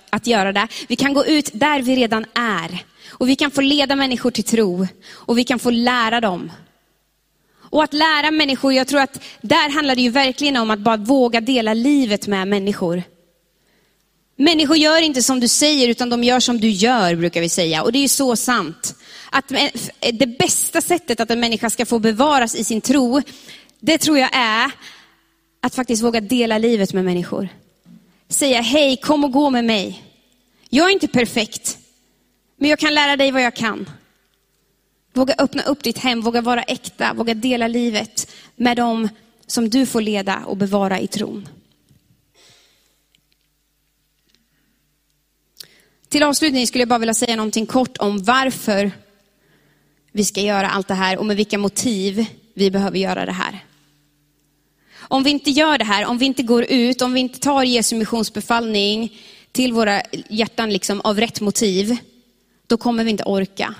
att 0.09 0.27
göra 0.27 0.51
det. 0.51 0.67
Vi 0.87 0.95
kan 0.95 1.13
gå 1.13 1.25
ut 1.25 1.49
där 1.53 1.81
vi 1.81 1.95
redan 1.95 2.25
är. 2.33 2.83
Och 3.09 3.29
vi 3.29 3.35
kan 3.35 3.51
få 3.51 3.61
leda 3.61 3.95
människor 3.95 4.31
till 4.31 4.43
tro. 4.43 4.87
Och 5.11 5.37
vi 5.37 5.43
kan 5.43 5.59
få 5.59 5.69
lära 5.69 6.21
dem. 6.21 6.51
Och 7.69 7.83
att 7.83 7.93
lära 7.93 8.31
människor, 8.31 8.73
jag 8.73 8.87
tror 8.87 9.01
att 9.01 9.23
där 9.41 9.69
handlar 9.69 9.95
det 9.95 10.01
ju 10.01 10.09
verkligen 10.09 10.57
om 10.57 10.71
att 10.71 10.79
bara 10.79 10.97
våga 10.97 11.41
dela 11.41 11.73
livet 11.73 12.27
med 12.27 12.47
människor. 12.47 13.03
Människor 14.35 14.77
gör 14.77 15.01
inte 15.01 15.23
som 15.23 15.39
du 15.39 15.47
säger, 15.47 15.87
utan 15.87 16.09
de 16.09 16.23
gör 16.23 16.39
som 16.39 16.59
du 16.59 16.69
gör, 16.69 17.15
brukar 17.15 17.41
vi 17.41 17.49
säga. 17.49 17.83
Och 17.83 17.91
det 17.91 17.97
är 17.97 18.01
ju 18.01 18.07
så 18.07 18.35
sant. 18.35 18.95
Att 19.29 19.51
eh, 19.51 19.69
det 20.13 20.37
bästa 20.39 20.81
sättet 20.81 21.19
att 21.19 21.31
en 21.31 21.39
människa 21.39 21.69
ska 21.69 21.85
få 21.85 21.99
bevaras 21.99 22.55
i 22.55 22.63
sin 22.63 22.81
tro, 22.81 23.21
det 23.79 23.97
tror 23.97 24.17
jag 24.17 24.29
är 24.33 24.71
att 25.61 25.75
faktiskt 25.75 26.03
våga 26.03 26.21
dela 26.21 26.57
livet 26.57 26.93
med 26.93 27.05
människor. 27.05 27.49
Säga, 28.29 28.61
hej, 28.61 28.97
kom 28.97 29.23
och 29.23 29.31
gå 29.31 29.49
med 29.49 29.65
mig. 29.65 30.03
Jag 30.69 30.87
är 30.87 30.93
inte 30.93 31.07
perfekt, 31.07 31.77
men 32.57 32.69
jag 32.69 32.79
kan 32.79 32.93
lära 32.93 33.17
dig 33.17 33.31
vad 33.31 33.41
jag 33.41 33.55
kan. 33.55 33.89
Våga 35.13 35.35
öppna 35.37 35.63
upp 35.63 35.83
ditt 35.83 35.97
hem, 35.97 36.21
våga 36.21 36.41
vara 36.41 36.63
äkta, 36.63 37.13
våga 37.13 37.33
dela 37.33 37.67
livet 37.67 38.31
med 38.55 38.77
dem 38.77 39.09
som 39.47 39.69
du 39.69 39.85
får 39.85 40.01
leda 40.01 40.45
och 40.45 40.57
bevara 40.57 40.99
i 40.99 41.07
tron. 41.07 41.47
Till 46.09 46.23
avslutning 46.23 46.67
skulle 46.67 46.81
jag 46.81 46.89
bara 46.89 46.99
vilja 46.99 47.13
säga 47.13 47.35
någonting 47.35 47.65
kort 47.65 47.97
om 47.97 48.23
varför 48.23 48.91
vi 50.11 50.25
ska 50.25 50.41
göra 50.41 50.69
allt 50.69 50.87
det 50.87 50.93
här 50.93 51.17
och 51.17 51.25
med 51.25 51.37
vilka 51.37 51.57
motiv 51.57 52.25
vi 52.55 52.71
behöver 52.71 52.97
göra 52.99 53.25
det 53.25 53.31
här. 53.31 53.65
Om 54.97 55.23
vi 55.23 55.29
inte 55.29 55.51
gör 55.51 55.77
det 55.77 55.85
här, 55.85 56.05
om 56.05 56.17
vi 56.17 56.25
inte 56.25 56.43
går 56.43 56.63
ut, 56.63 57.01
om 57.01 57.13
vi 57.13 57.19
inte 57.19 57.39
tar 57.39 57.63
Jesu 57.63 57.95
missionsbefallning 57.95 59.17
till 59.51 59.73
våra 59.73 60.01
hjärtan 60.29 60.69
liksom 60.69 61.01
av 61.01 61.19
rätt 61.19 61.41
motiv, 61.41 61.97
då 62.67 62.77
kommer 62.77 63.03
vi 63.03 63.09
inte 63.09 63.23
orka. 63.23 63.75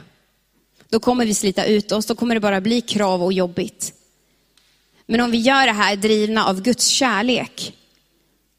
Då 0.89 0.99
kommer 0.99 1.25
vi 1.25 1.33
slita 1.33 1.65
ut 1.65 1.91
oss, 1.91 2.05
då 2.05 2.15
kommer 2.15 2.35
det 2.35 2.41
bara 2.41 2.61
bli 2.61 2.81
krav 2.81 3.23
och 3.23 3.33
jobbigt. 3.33 3.93
Men 5.05 5.21
om 5.21 5.31
vi 5.31 5.37
gör 5.37 5.65
det 5.65 5.73
här 5.73 5.95
drivna 5.95 6.45
av 6.45 6.61
Guds 6.61 6.87
kärlek, 6.87 7.73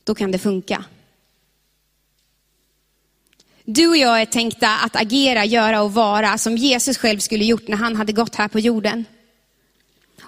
då 0.04 0.14
kan 0.14 0.30
det 0.30 0.38
funka. 0.38 0.84
Du 3.64 3.88
och 3.88 3.96
jag 3.96 4.20
är 4.20 4.26
tänkta 4.26 4.76
att 4.78 4.96
agera, 4.96 5.44
göra 5.44 5.82
och 5.82 5.94
vara 5.94 6.38
som 6.38 6.56
Jesus 6.56 6.98
själv 6.98 7.18
skulle 7.18 7.44
gjort 7.44 7.68
när 7.68 7.76
han 7.76 7.96
hade 7.96 8.12
gått 8.12 8.34
här 8.34 8.48
på 8.48 8.60
jorden. 8.60 9.04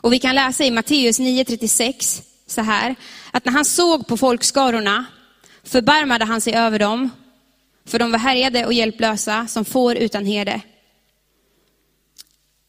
Och 0.08 0.14
vi 0.14 0.18
kan 0.18 0.34
läsa 0.34 0.64
i 0.64 0.70
Matteus 0.70 1.20
9.36 1.20 2.22
så 2.46 2.60
här, 2.60 2.96
att 3.30 3.44
när 3.44 3.52
han 3.52 3.64
såg 3.64 4.06
på 4.06 4.16
folkskarorna 4.16 5.04
förbarmade 5.64 6.24
han 6.24 6.40
sig 6.40 6.54
över 6.54 6.78
dem, 6.78 7.10
för 7.86 7.98
de 7.98 8.10
var 8.10 8.18
härjade 8.18 8.66
och 8.66 8.72
hjälplösa 8.72 9.46
som 9.46 9.64
får 9.64 9.96
utan 9.96 10.26
herde. 10.26 10.60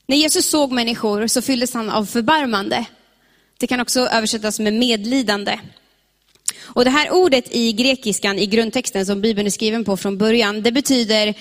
När 0.07 0.17
Jesus 0.17 0.49
såg 0.49 0.71
människor 0.71 1.27
så 1.27 1.41
fylldes 1.41 1.73
han 1.73 1.89
av 1.89 2.05
förbarmande. 2.05 2.85
Det 3.59 3.67
kan 3.67 3.79
också 3.79 3.99
översättas 3.99 4.59
med 4.59 4.73
medlidande. 4.73 5.59
Och 6.61 6.85
det 6.85 6.91
här 6.91 7.11
ordet 7.11 7.55
i 7.55 7.73
grekiskan, 7.73 8.39
i 8.39 8.45
grundtexten 8.45 9.05
som 9.05 9.21
Bibeln 9.21 9.47
är 9.47 9.51
skriven 9.51 9.85
på 9.85 9.97
från 9.97 10.17
början, 10.17 10.63
det 10.63 10.71
betyder, 10.71 11.33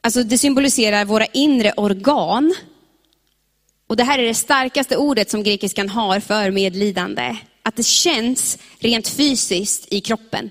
alltså 0.00 0.22
det 0.22 0.38
symboliserar 0.38 1.04
våra 1.04 1.26
inre 1.26 1.72
organ. 1.76 2.54
Och 3.92 3.96
det 3.96 4.04
här 4.04 4.18
är 4.18 4.26
det 4.26 4.34
starkaste 4.34 4.96
ordet 4.96 5.30
som 5.30 5.42
grekiskan 5.42 5.88
har 5.88 6.20
för 6.20 6.50
medlidande. 6.50 7.36
Att 7.62 7.76
det 7.76 7.82
känns 7.82 8.58
rent 8.78 9.08
fysiskt 9.08 9.92
i 9.92 10.00
kroppen. 10.00 10.50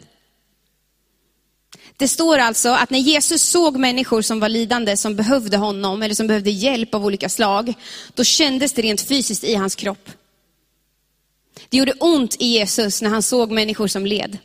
Det 1.98 2.08
står 2.08 2.38
alltså 2.38 2.70
att 2.70 2.90
när 2.90 3.00
Jesus 3.00 3.42
såg 3.42 3.78
människor 3.78 4.22
som 4.22 4.40
var 4.40 4.50
lidande, 4.50 4.98
som 4.98 5.16
behövde 5.16 5.58
honom, 5.58 6.04
eller 6.04 6.16
som 6.16 6.28
behövde 6.28 6.50
hjälp 6.50 6.96
av 6.96 7.06
olika 7.06 7.30
slag, 7.30 7.74
då 8.14 8.24
kändes 8.24 8.74
det 8.74 8.82
rent 8.82 9.02
fysiskt 9.02 9.44
i 9.44 9.56
hans 9.56 9.76
kropp. 9.76 10.10
Det 11.70 11.78
gjorde 11.78 11.94
ont 11.94 12.36
i 12.42 12.46
Jesus 12.46 13.02
när 13.02 13.10
han 13.10 13.22
såg 13.22 13.52
människor 13.52 13.88
som 13.88 14.06
led. 14.06 14.38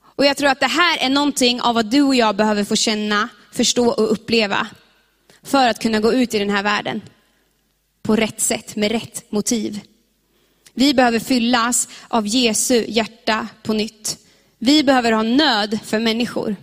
Och 0.00 0.26
jag 0.26 0.36
tror 0.36 0.48
att 0.48 0.60
det 0.60 0.66
här 0.66 0.98
är 0.98 1.08
någonting 1.08 1.60
av 1.60 1.74
vad 1.74 1.86
du 1.86 2.02
och 2.02 2.14
jag 2.14 2.36
behöver 2.36 2.64
få 2.64 2.76
känna, 2.76 3.28
förstå 3.52 3.88
och 3.88 4.12
uppleva. 4.12 4.68
För 5.46 5.68
att 5.68 5.78
kunna 5.78 6.00
gå 6.00 6.12
ut 6.12 6.34
i 6.34 6.38
den 6.38 6.50
här 6.50 6.62
världen. 6.62 7.02
På 8.02 8.16
rätt 8.16 8.40
sätt, 8.40 8.76
med 8.76 8.90
rätt 8.92 9.32
motiv. 9.32 9.80
Vi 10.74 10.94
behöver 10.94 11.18
fyllas 11.18 11.88
av 12.08 12.26
Jesu 12.26 12.84
hjärta 12.88 13.48
på 13.62 13.72
nytt. 13.72 14.18
Vi 14.58 14.82
behöver 14.82 15.12
ha 15.12 15.22
nöd 15.22 15.78
för 15.84 15.98
människor. 15.98 16.56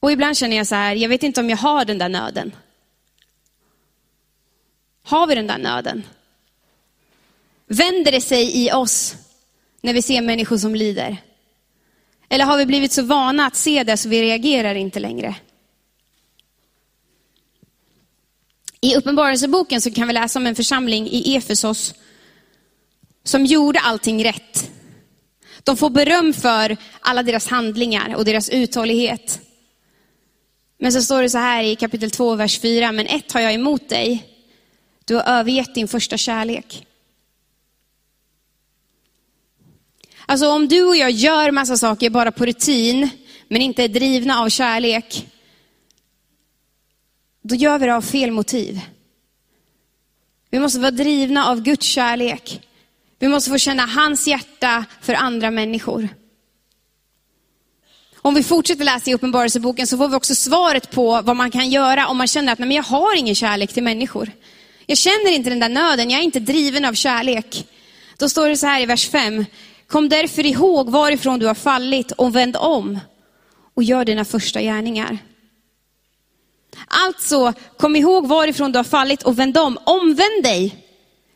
Och 0.00 0.12
ibland 0.12 0.36
känner 0.36 0.56
jag 0.56 0.66
så 0.66 0.74
här, 0.74 0.94
jag 0.94 1.08
vet 1.08 1.22
inte 1.22 1.40
om 1.40 1.50
jag 1.50 1.56
har 1.56 1.84
den 1.84 1.98
där 1.98 2.08
nöden. 2.08 2.56
Har 5.02 5.26
vi 5.26 5.34
den 5.34 5.46
där 5.46 5.58
nöden? 5.58 6.06
Vänder 7.66 8.12
det 8.12 8.20
sig 8.20 8.64
i 8.66 8.72
oss 8.72 9.16
när 9.80 9.94
vi 9.94 10.02
ser 10.02 10.22
människor 10.22 10.58
som 10.58 10.74
lider? 10.74 11.16
Eller 12.32 12.44
har 12.44 12.58
vi 12.58 12.66
blivit 12.66 12.92
så 12.92 13.02
vana 13.02 13.46
att 13.46 13.56
se 13.56 13.84
det 13.84 13.96
så 13.96 14.08
vi 14.08 14.22
reagerar 14.22 14.74
inte 14.74 15.00
längre? 15.00 15.34
I 18.80 18.96
Uppenbarelseboken 18.96 19.80
så 19.80 19.90
kan 19.90 20.08
vi 20.08 20.14
läsa 20.14 20.38
om 20.38 20.46
en 20.46 20.54
församling 20.54 21.08
i 21.08 21.36
Efesos 21.36 21.94
som 23.24 23.46
gjorde 23.46 23.80
allting 23.80 24.24
rätt. 24.24 24.70
De 25.64 25.76
får 25.76 25.90
beröm 25.90 26.32
för 26.32 26.76
alla 27.00 27.22
deras 27.22 27.48
handlingar 27.48 28.14
och 28.14 28.24
deras 28.24 28.48
uthållighet. 28.48 29.40
Men 30.78 30.92
så 30.92 31.02
står 31.02 31.22
det 31.22 31.30
så 31.30 31.38
här 31.38 31.64
i 31.64 31.76
kapitel 31.76 32.10
2, 32.10 32.34
vers 32.34 32.60
4, 32.60 32.92
men 32.92 33.06
ett 33.06 33.32
har 33.32 33.40
jag 33.40 33.54
emot 33.54 33.88
dig. 33.88 34.26
Du 35.04 35.14
har 35.14 35.22
övergett 35.22 35.74
din 35.74 35.88
första 35.88 36.16
kärlek. 36.16 36.86
Alltså 40.30 40.48
om 40.48 40.68
du 40.68 40.82
och 40.82 40.96
jag 40.96 41.10
gör 41.10 41.50
massa 41.50 41.76
saker 41.76 42.10
bara 42.10 42.32
på 42.32 42.46
rutin, 42.46 43.10
men 43.48 43.62
inte 43.62 43.84
är 43.84 43.88
drivna 43.88 44.40
av 44.40 44.48
kärlek, 44.48 45.26
då 47.42 47.54
gör 47.54 47.78
vi 47.78 47.86
det 47.86 47.94
av 47.94 48.02
fel 48.02 48.30
motiv. 48.30 48.80
Vi 50.50 50.60
måste 50.60 50.80
vara 50.80 50.90
drivna 50.90 51.46
av 51.46 51.62
Guds 51.62 51.86
kärlek. 51.86 52.60
Vi 53.18 53.28
måste 53.28 53.50
få 53.50 53.58
känna 53.58 53.86
hans 53.86 54.26
hjärta 54.26 54.84
för 55.00 55.14
andra 55.14 55.50
människor. 55.50 56.08
Om 58.16 58.34
vi 58.34 58.42
fortsätter 58.42 58.84
läsa 58.84 59.10
i 59.10 59.14
Uppenbarelseboken 59.14 59.86
så 59.86 59.96
får 59.96 60.08
vi 60.08 60.16
också 60.16 60.34
svaret 60.34 60.90
på 60.90 61.22
vad 61.22 61.36
man 61.36 61.50
kan 61.50 61.70
göra 61.70 62.08
om 62.08 62.16
man 62.16 62.26
känner 62.26 62.52
att 62.52 62.58
nej, 62.58 62.68
men 62.68 62.76
jag 62.76 62.84
har 62.84 63.16
ingen 63.16 63.34
kärlek 63.34 63.72
till 63.72 63.82
människor. 63.82 64.30
Jag 64.86 64.98
känner 64.98 65.30
inte 65.30 65.50
den 65.50 65.60
där 65.60 65.68
nöden, 65.68 66.10
jag 66.10 66.20
är 66.20 66.24
inte 66.24 66.40
driven 66.40 66.84
av 66.84 66.94
kärlek. 66.94 67.66
Då 68.16 68.28
står 68.28 68.48
det 68.48 68.56
så 68.56 68.66
här 68.66 68.80
i 68.80 68.86
vers 68.86 69.08
5. 69.08 69.44
Kom 69.90 70.08
därför 70.08 70.46
ihåg 70.46 70.90
varifrån 70.90 71.38
du 71.38 71.46
har 71.46 71.54
fallit 71.54 72.12
och 72.12 72.36
vänd 72.36 72.56
om 72.56 72.98
och 73.74 73.82
gör 73.82 74.04
dina 74.04 74.24
första 74.24 74.62
gärningar. 74.62 75.18
Alltså, 76.86 77.52
kom 77.76 77.96
ihåg 77.96 78.26
varifrån 78.28 78.72
du 78.72 78.78
har 78.78 78.84
fallit 78.84 79.22
och 79.22 79.38
vänd 79.38 79.58
om. 79.58 79.78
Omvänd 79.84 80.42
dig. 80.42 80.86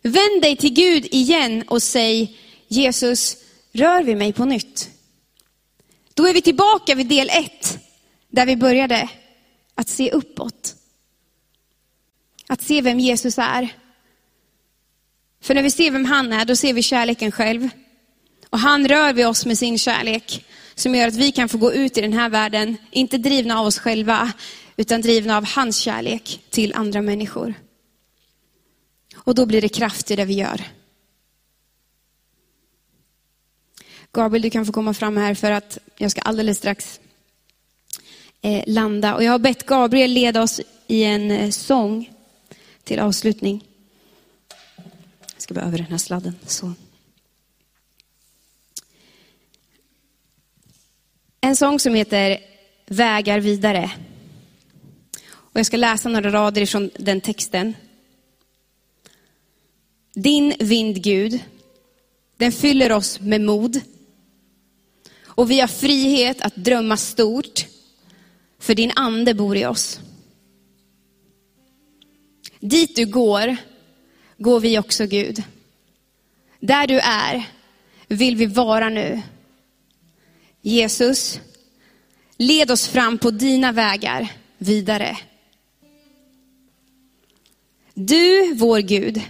Vänd 0.03 0.43
dig 0.43 0.57
till 0.57 0.73
Gud 0.73 1.07
igen 1.11 1.64
och 1.69 1.83
säg, 1.83 2.38
Jesus, 2.69 3.37
rör 3.73 4.03
vid 4.03 4.17
mig 4.17 4.33
på 4.33 4.45
nytt. 4.45 4.90
Då 6.14 6.27
är 6.27 6.33
vi 6.33 6.43
tillbaka 6.43 6.95
vid 6.95 7.07
del 7.07 7.31
ett, 7.31 7.79
där 8.29 8.47
vi 8.47 8.57
började 8.57 9.09
att 9.75 9.88
se 9.88 10.11
uppåt. 10.11 10.75
Att 12.47 12.62
se 12.62 12.81
vem 12.81 13.01
Jesus 13.01 13.38
är. 13.38 13.69
För 15.40 15.55
när 15.55 15.62
vi 15.62 15.71
ser 15.71 15.90
vem 15.90 16.05
han 16.05 16.33
är, 16.33 16.45
då 16.45 16.57
ser 16.57 16.73
vi 16.73 16.83
kärleken 16.83 17.33
själv. 17.33 17.69
Och 18.55 18.61
han 18.61 18.88
rör 18.88 19.12
vid 19.12 19.27
oss 19.27 19.47
med 19.47 19.59
sin 19.59 19.79
kärlek, 19.79 20.45
som 20.75 20.95
gör 20.95 21.09
att 21.09 21.14
vi 21.14 21.33
kan 21.33 21.49
få 21.49 21.59
gå 21.59 21.73
ut 21.73 21.99
i 21.99 22.01
den 22.01 22.12
här 22.12 22.29
världen, 22.29 22.77
inte 22.90 23.19
drivna 23.19 23.61
av 23.61 23.67
oss 23.67 23.79
själva, 23.79 24.33
utan 24.77 25.01
drivna 25.01 25.37
av 25.37 25.45
hans 25.45 25.79
kärlek 25.79 26.40
till 26.51 26.75
andra 26.75 27.03
människor. 27.03 27.55
Och 29.17 29.35
då 29.35 29.47
blir 29.47 29.62
det 29.62 29.69
kraft 29.69 30.11
i 30.11 30.17
det 30.17 30.25
vi 30.25 30.35
gör. 30.35 30.61
Gabriel, 34.12 34.43
du 34.43 34.51
kan 34.51 34.67
få 34.67 34.73
komma 34.73 34.95
fram 34.95 35.17
här 35.17 35.35
för 35.35 35.53
att 35.53 35.79
jag 35.97 36.11
ska 36.11 36.21
alldeles 36.21 36.59
strax 36.59 37.01
eh, 38.43 38.64
landa. 38.67 39.14
Och 39.14 39.25
jag 39.25 39.33
har 39.33 39.38
bett 39.38 39.67
Gabriel 39.67 40.11
leda 40.11 40.43
oss 40.43 40.61
i 40.87 41.05
en 41.05 41.31
eh, 41.31 41.51
sång 41.51 42.11
till 42.85 43.01
avslutning. 43.01 43.64
Jag 45.33 45.43
ska 45.43 45.55
bara 45.55 45.64
över 45.64 45.79
den 45.79 45.87
här 45.87 45.99
sladden. 45.99 46.35
Så. 46.47 46.73
En 51.45 51.57
sång 51.57 51.81
som 51.81 51.95
heter 51.95 52.39
Vägar 52.87 53.41
vidare. 53.41 53.91
Och 55.33 55.59
jag 55.59 55.67
ska 55.67 55.77
läsa 55.77 56.09
några 56.09 56.31
rader 56.31 56.67
från 56.67 56.91
den 56.99 57.21
texten. 57.21 57.77
Din 60.15 60.55
vind, 60.59 61.03
Gud, 61.03 61.41
den 62.37 62.53
fyller 62.53 62.93
oss 62.93 63.21
med 63.21 63.41
mod. 63.41 63.81
Och 65.25 65.51
vi 65.51 65.61
har 65.61 65.69
frihet 65.69 66.41
att 66.41 66.57
drömma 66.57 66.97
stort, 66.97 67.67
för 68.59 68.75
din 68.75 68.93
ande 68.97 69.35
bor 69.35 69.57
i 69.57 69.67
oss. 69.67 70.01
Dit 72.61 72.97
du 72.97 73.07
går, 73.07 73.57
går 74.39 74.61
vi 74.61 74.79
också 74.79 75.07
Gud. 75.07 75.43
Där 76.61 76.87
du 76.87 77.01
är, 77.01 77.49
vill 78.09 78.37
vi 78.37 78.47
vara 78.47 78.89
nu. 78.89 79.23
Jesus, 80.66 81.40
led 82.37 82.70
oss 82.70 82.87
fram 82.87 83.18
på 83.18 83.31
dina 83.31 83.72
vägar 83.72 84.33
vidare. 84.59 85.18
Du, 87.94 88.55
vår 88.55 88.79
Gud, 88.79 89.22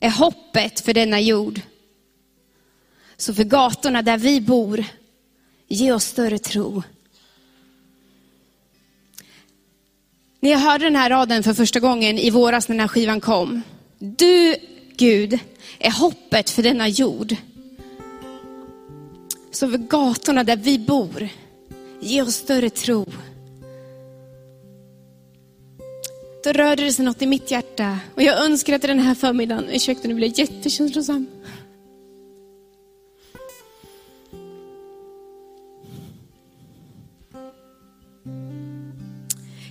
är 0.00 0.10
hoppet 0.10 0.80
för 0.80 0.94
denna 0.94 1.20
jord. 1.20 1.60
Så 3.16 3.34
för 3.34 3.44
gatorna 3.44 4.02
där 4.02 4.18
vi 4.18 4.40
bor, 4.40 4.84
ge 5.68 5.92
oss 5.92 6.04
större 6.04 6.38
tro. 6.38 6.82
När 10.40 10.50
jag 10.50 10.58
hörde 10.58 10.84
den 10.84 10.96
här 10.96 11.10
raden 11.10 11.42
för 11.42 11.54
första 11.54 11.80
gången 11.80 12.18
i 12.18 12.30
våras 12.30 12.68
när 12.68 12.74
den 12.74 12.80
här 12.80 12.88
skivan 12.88 13.20
kom. 13.20 13.62
Du, 13.98 14.56
Gud, 14.96 15.38
är 15.78 15.90
hoppet 15.90 16.50
för 16.50 16.62
denna 16.62 16.88
jord. 16.88 17.36
Så 19.50 19.70
för 19.70 19.78
gatorna 19.78 20.44
där 20.44 20.56
vi 20.56 20.78
bor, 20.78 21.28
ge 22.00 22.22
oss 22.22 22.34
större 22.34 22.70
tro. 22.70 23.06
Då 26.44 26.52
rörde 26.52 26.84
det 26.84 26.92
sig 26.92 27.04
något 27.04 27.22
i 27.22 27.26
mitt 27.26 27.50
hjärta 27.50 27.98
och 28.14 28.22
jag 28.22 28.44
önskar 28.44 28.74
att 28.74 28.82
den 28.82 28.98
här 28.98 29.14
förmiddagen, 29.14 29.64
ursäkta 29.70 30.08
nu 30.08 30.14
blir 30.14 30.28
jag 30.28 30.38
jättekänslosam. 30.38 31.26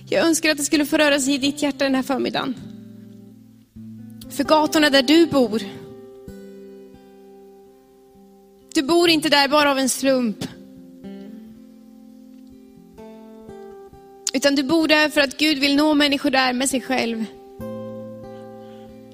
Jag 0.08 0.26
önskar 0.26 0.50
att 0.50 0.56
det 0.56 0.64
skulle 0.64 0.86
få 0.86 0.96
röra 0.96 1.20
sig 1.20 1.34
i 1.34 1.38
ditt 1.38 1.62
hjärta 1.62 1.84
den 1.84 1.94
här 1.94 2.02
förmiddagen. 2.02 2.54
För 4.30 4.44
gatorna 4.44 4.90
där 4.90 5.02
du 5.02 5.26
bor. 5.26 5.58
Du 5.58 5.66
bor 5.66 5.79
inte 9.10 9.28
där 9.28 9.48
bara 9.48 9.70
av 9.70 9.78
en 9.78 9.88
slump. 9.88 10.44
Utan 14.32 14.54
du 14.54 14.62
bor 14.62 14.88
där 14.88 15.08
för 15.08 15.20
att 15.20 15.36
Gud 15.36 15.58
vill 15.58 15.76
nå 15.76 15.94
människor 15.94 16.30
där 16.30 16.52
med 16.52 16.70
sig 16.70 16.80
själv. 16.80 17.24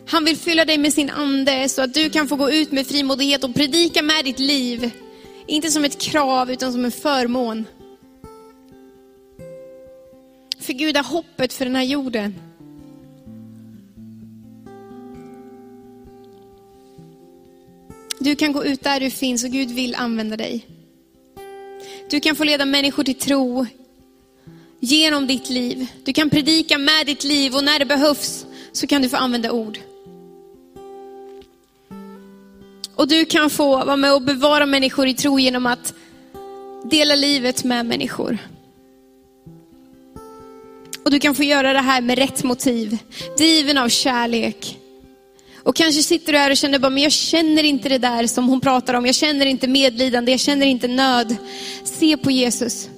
Han 0.08 0.24
vill 0.24 0.36
fylla 0.36 0.64
dig 0.64 0.78
med 0.78 0.92
sin 0.92 1.10
ande 1.10 1.68
så 1.68 1.82
att 1.82 1.94
du 1.94 2.10
kan 2.10 2.28
få 2.28 2.36
gå 2.36 2.50
ut 2.50 2.72
med 2.72 2.86
frimodighet 2.86 3.44
och 3.44 3.54
predika 3.54 4.02
med 4.02 4.24
ditt 4.24 4.38
liv. 4.38 4.90
Inte 5.46 5.70
som 5.70 5.84
ett 5.84 6.00
krav 6.00 6.50
utan 6.50 6.72
som 6.72 6.84
en 6.84 6.92
förmån. 6.92 7.64
För 10.60 10.72
Gud 10.72 10.96
är 10.96 11.02
hoppet 11.02 11.52
för 11.52 11.64
den 11.64 11.76
här 11.76 11.82
jorden. 11.82 12.34
Du 18.26 18.36
kan 18.36 18.52
gå 18.52 18.64
ut 18.64 18.82
där 18.82 19.00
du 19.00 19.10
finns 19.10 19.44
och 19.44 19.50
Gud 19.50 19.70
vill 19.70 19.94
använda 19.94 20.36
dig. 20.36 20.66
Du 22.10 22.20
kan 22.20 22.36
få 22.36 22.44
leda 22.44 22.64
människor 22.64 23.04
till 23.04 23.14
tro 23.14 23.66
genom 24.80 25.26
ditt 25.26 25.50
liv. 25.50 25.86
Du 26.04 26.12
kan 26.12 26.30
predika 26.30 26.78
med 26.78 27.06
ditt 27.06 27.24
liv 27.24 27.54
och 27.54 27.64
när 27.64 27.78
det 27.78 27.84
behövs 27.84 28.46
så 28.72 28.86
kan 28.86 29.02
du 29.02 29.08
få 29.08 29.16
använda 29.16 29.52
ord. 29.52 29.78
Och 32.94 33.08
du 33.08 33.24
kan 33.24 33.50
få 33.50 33.84
vara 33.84 33.96
med 33.96 34.14
och 34.14 34.22
bevara 34.22 34.66
människor 34.66 35.06
i 35.06 35.14
tro 35.14 35.38
genom 35.38 35.66
att 35.66 35.94
dela 36.84 37.14
livet 37.14 37.64
med 37.64 37.86
människor. 37.86 38.38
Och 41.04 41.10
du 41.10 41.18
kan 41.18 41.34
få 41.34 41.42
göra 41.42 41.72
det 41.72 41.80
här 41.80 42.00
med 42.00 42.18
rätt 42.18 42.44
motiv, 42.44 42.98
driven 43.38 43.78
av 43.78 43.88
kärlek. 43.88 44.78
Och 45.66 45.76
kanske 45.76 46.02
sitter 46.02 46.32
du 46.32 46.38
här 46.38 46.50
och 46.50 46.56
känner 46.56 46.78
bara, 46.78 46.90
men 46.90 47.02
jag 47.02 47.12
känner 47.12 47.62
inte 47.62 47.88
det 47.88 47.98
där 47.98 48.26
som 48.26 48.48
hon 48.48 48.60
pratar 48.60 48.94
om. 48.94 49.06
Jag 49.06 49.14
känner 49.14 49.46
inte 49.46 49.68
medlidande, 49.68 50.32
jag 50.32 50.40
känner 50.40 50.66
inte 50.66 50.88
nöd. 50.88 51.36
Se 51.84 52.16
på 52.16 52.30
Jesus. 52.30 52.88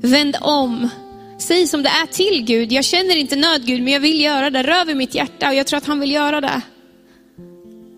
Vänd 0.00 0.36
om. 0.40 0.88
Säg 1.38 1.66
som 1.66 1.82
det 1.82 1.88
är 1.88 2.06
till 2.06 2.44
Gud. 2.44 2.72
Jag 2.72 2.84
känner 2.84 3.16
inte 3.16 3.36
nöd 3.36 3.66
Gud, 3.66 3.82
men 3.82 3.92
jag 3.92 4.00
vill 4.00 4.20
göra 4.20 4.50
det. 4.50 4.62
Rör 4.62 4.84
vid 4.84 4.96
mitt 4.96 5.14
hjärta 5.14 5.48
och 5.48 5.54
jag 5.54 5.66
tror 5.66 5.78
att 5.78 5.86
han 5.86 6.00
vill 6.00 6.10
göra 6.10 6.40
det. 6.40 6.60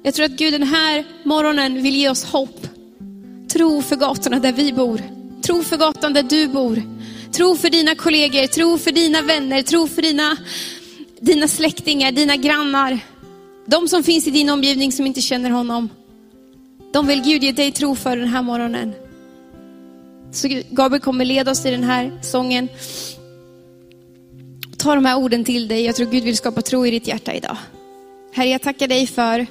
Jag 0.02 0.14
tror 0.14 0.26
att 0.26 0.32
Gud 0.32 0.52
den 0.52 0.62
här 0.62 1.04
morgonen 1.22 1.82
vill 1.82 1.96
ge 1.96 2.08
oss 2.08 2.24
hopp. 2.24 2.66
Tro 3.52 3.82
för 3.82 3.96
gatorna 3.96 4.38
där 4.38 4.52
vi 4.52 4.72
bor. 4.72 5.02
Tro 5.42 5.62
för 5.62 5.76
gatan 5.76 6.12
där 6.12 6.22
du 6.22 6.48
bor. 6.48 6.82
Tro 7.32 7.56
för 7.56 7.70
dina 7.70 7.94
kollegor, 7.94 8.46
tro 8.46 8.78
för 8.78 8.92
dina 8.92 9.22
vänner, 9.22 9.62
tro 9.62 9.88
för 9.88 10.02
dina, 10.02 10.36
dina 11.20 11.48
släktingar, 11.48 12.12
dina 12.12 12.36
grannar. 12.36 13.00
De 13.66 13.88
som 13.88 14.02
finns 14.02 14.26
i 14.26 14.30
din 14.30 14.50
omgivning 14.50 14.92
som 14.92 15.06
inte 15.06 15.20
känner 15.20 15.50
honom. 15.50 15.88
De 16.92 17.06
vill 17.06 17.22
Gud 17.22 17.44
ge 17.44 17.52
dig 17.52 17.72
tro 17.72 17.94
för 17.94 18.16
den 18.16 18.28
här 18.28 18.42
morgonen. 18.42 18.94
Så 20.32 20.48
Gabriel 20.70 21.02
kommer 21.02 21.24
leda 21.24 21.50
oss 21.50 21.66
i 21.66 21.70
den 21.70 21.84
här 21.84 22.12
sången. 22.22 22.68
Ta 24.78 24.94
de 24.94 25.04
här 25.04 25.18
orden 25.18 25.44
till 25.44 25.68
dig. 25.68 25.84
Jag 25.84 25.96
tror 25.96 26.06
Gud 26.06 26.24
vill 26.24 26.36
skapa 26.36 26.62
tro 26.62 26.86
i 26.86 26.90
ditt 26.90 27.06
hjärta 27.06 27.34
idag. 27.34 27.56
Herre, 28.32 28.48
jag 28.48 28.62
tackar 28.62 28.88
dig 28.88 29.06
för 29.06 29.46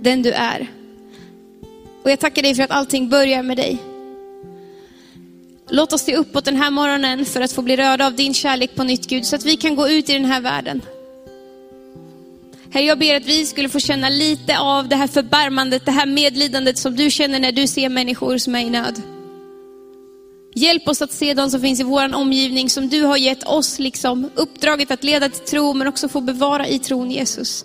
den 0.00 0.22
du 0.22 0.32
är. 0.32 0.66
Och 2.02 2.10
jag 2.10 2.20
tackar 2.20 2.42
dig 2.42 2.54
för 2.54 2.62
att 2.62 2.70
allting 2.70 3.08
börjar 3.08 3.42
med 3.42 3.56
dig. 3.56 3.78
Låt 5.68 5.92
oss 5.92 6.02
se 6.02 6.16
uppåt 6.16 6.44
den 6.44 6.56
här 6.56 6.70
morgonen 6.70 7.24
för 7.24 7.40
att 7.40 7.52
få 7.52 7.62
bli 7.62 7.76
rörda 7.76 8.06
av 8.06 8.14
din 8.14 8.34
kärlek 8.34 8.74
på 8.74 8.84
nytt 8.84 9.06
Gud, 9.06 9.26
så 9.26 9.36
att 9.36 9.44
vi 9.44 9.56
kan 9.56 9.76
gå 9.76 9.88
ut 9.88 10.10
i 10.10 10.12
den 10.12 10.24
här 10.24 10.40
världen. 10.40 10.82
Herre, 12.70 12.84
jag 12.84 12.98
ber 12.98 13.14
att 13.14 13.26
vi 13.26 13.46
skulle 13.46 13.68
få 13.68 13.80
känna 13.80 14.08
lite 14.08 14.58
av 14.58 14.88
det 14.88 14.96
här 14.96 15.06
förbarmandet, 15.06 15.84
det 15.84 15.92
här 15.92 16.06
medlidandet 16.06 16.78
som 16.78 16.96
du 16.96 17.10
känner 17.10 17.40
när 17.40 17.52
du 17.52 17.66
ser 17.66 17.88
människor 17.88 18.38
som 18.38 18.54
är 18.54 18.60
i 18.60 18.70
nöd. 18.70 19.02
Hjälp 20.54 20.88
oss 20.88 21.02
att 21.02 21.12
se 21.12 21.34
de 21.34 21.50
som 21.50 21.60
finns 21.60 21.80
i 21.80 21.82
vår 21.82 22.14
omgivning 22.14 22.70
som 22.70 22.88
du 22.88 23.02
har 23.02 23.16
gett 23.16 23.44
oss 23.44 23.78
liksom 23.78 24.30
uppdraget 24.34 24.90
att 24.90 25.04
leda 25.04 25.28
till 25.28 25.44
tro, 25.44 25.74
men 25.74 25.86
också 25.86 26.08
få 26.08 26.20
bevara 26.20 26.68
i 26.68 26.78
tron 26.78 27.10
Jesus. 27.10 27.64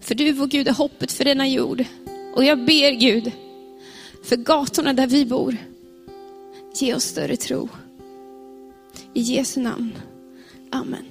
För 0.00 0.14
du, 0.14 0.32
vår 0.32 0.46
Gud, 0.46 0.68
är 0.68 0.72
hoppet 0.72 1.12
för 1.12 1.24
denna 1.24 1.48
jord. 1.48 1.84
Och 2.34 2.44
jag 2.44 2.64
ber 2.64 2.90
Gud, 2.90 3.32
för 4.24 4.36
gatorna 4.36 4.92
där 4.92 5.06
vi 5.06 5.26
bor, 5.26 5.56
ge 6.74 6.94
oss 6.94 7.04
större 7.04 7.36
tro. 7.36 7.68
I 9.14 9.20
Jesu 9.20 9.60
namn. 9.60 9.92
Amen. 10.70 11.04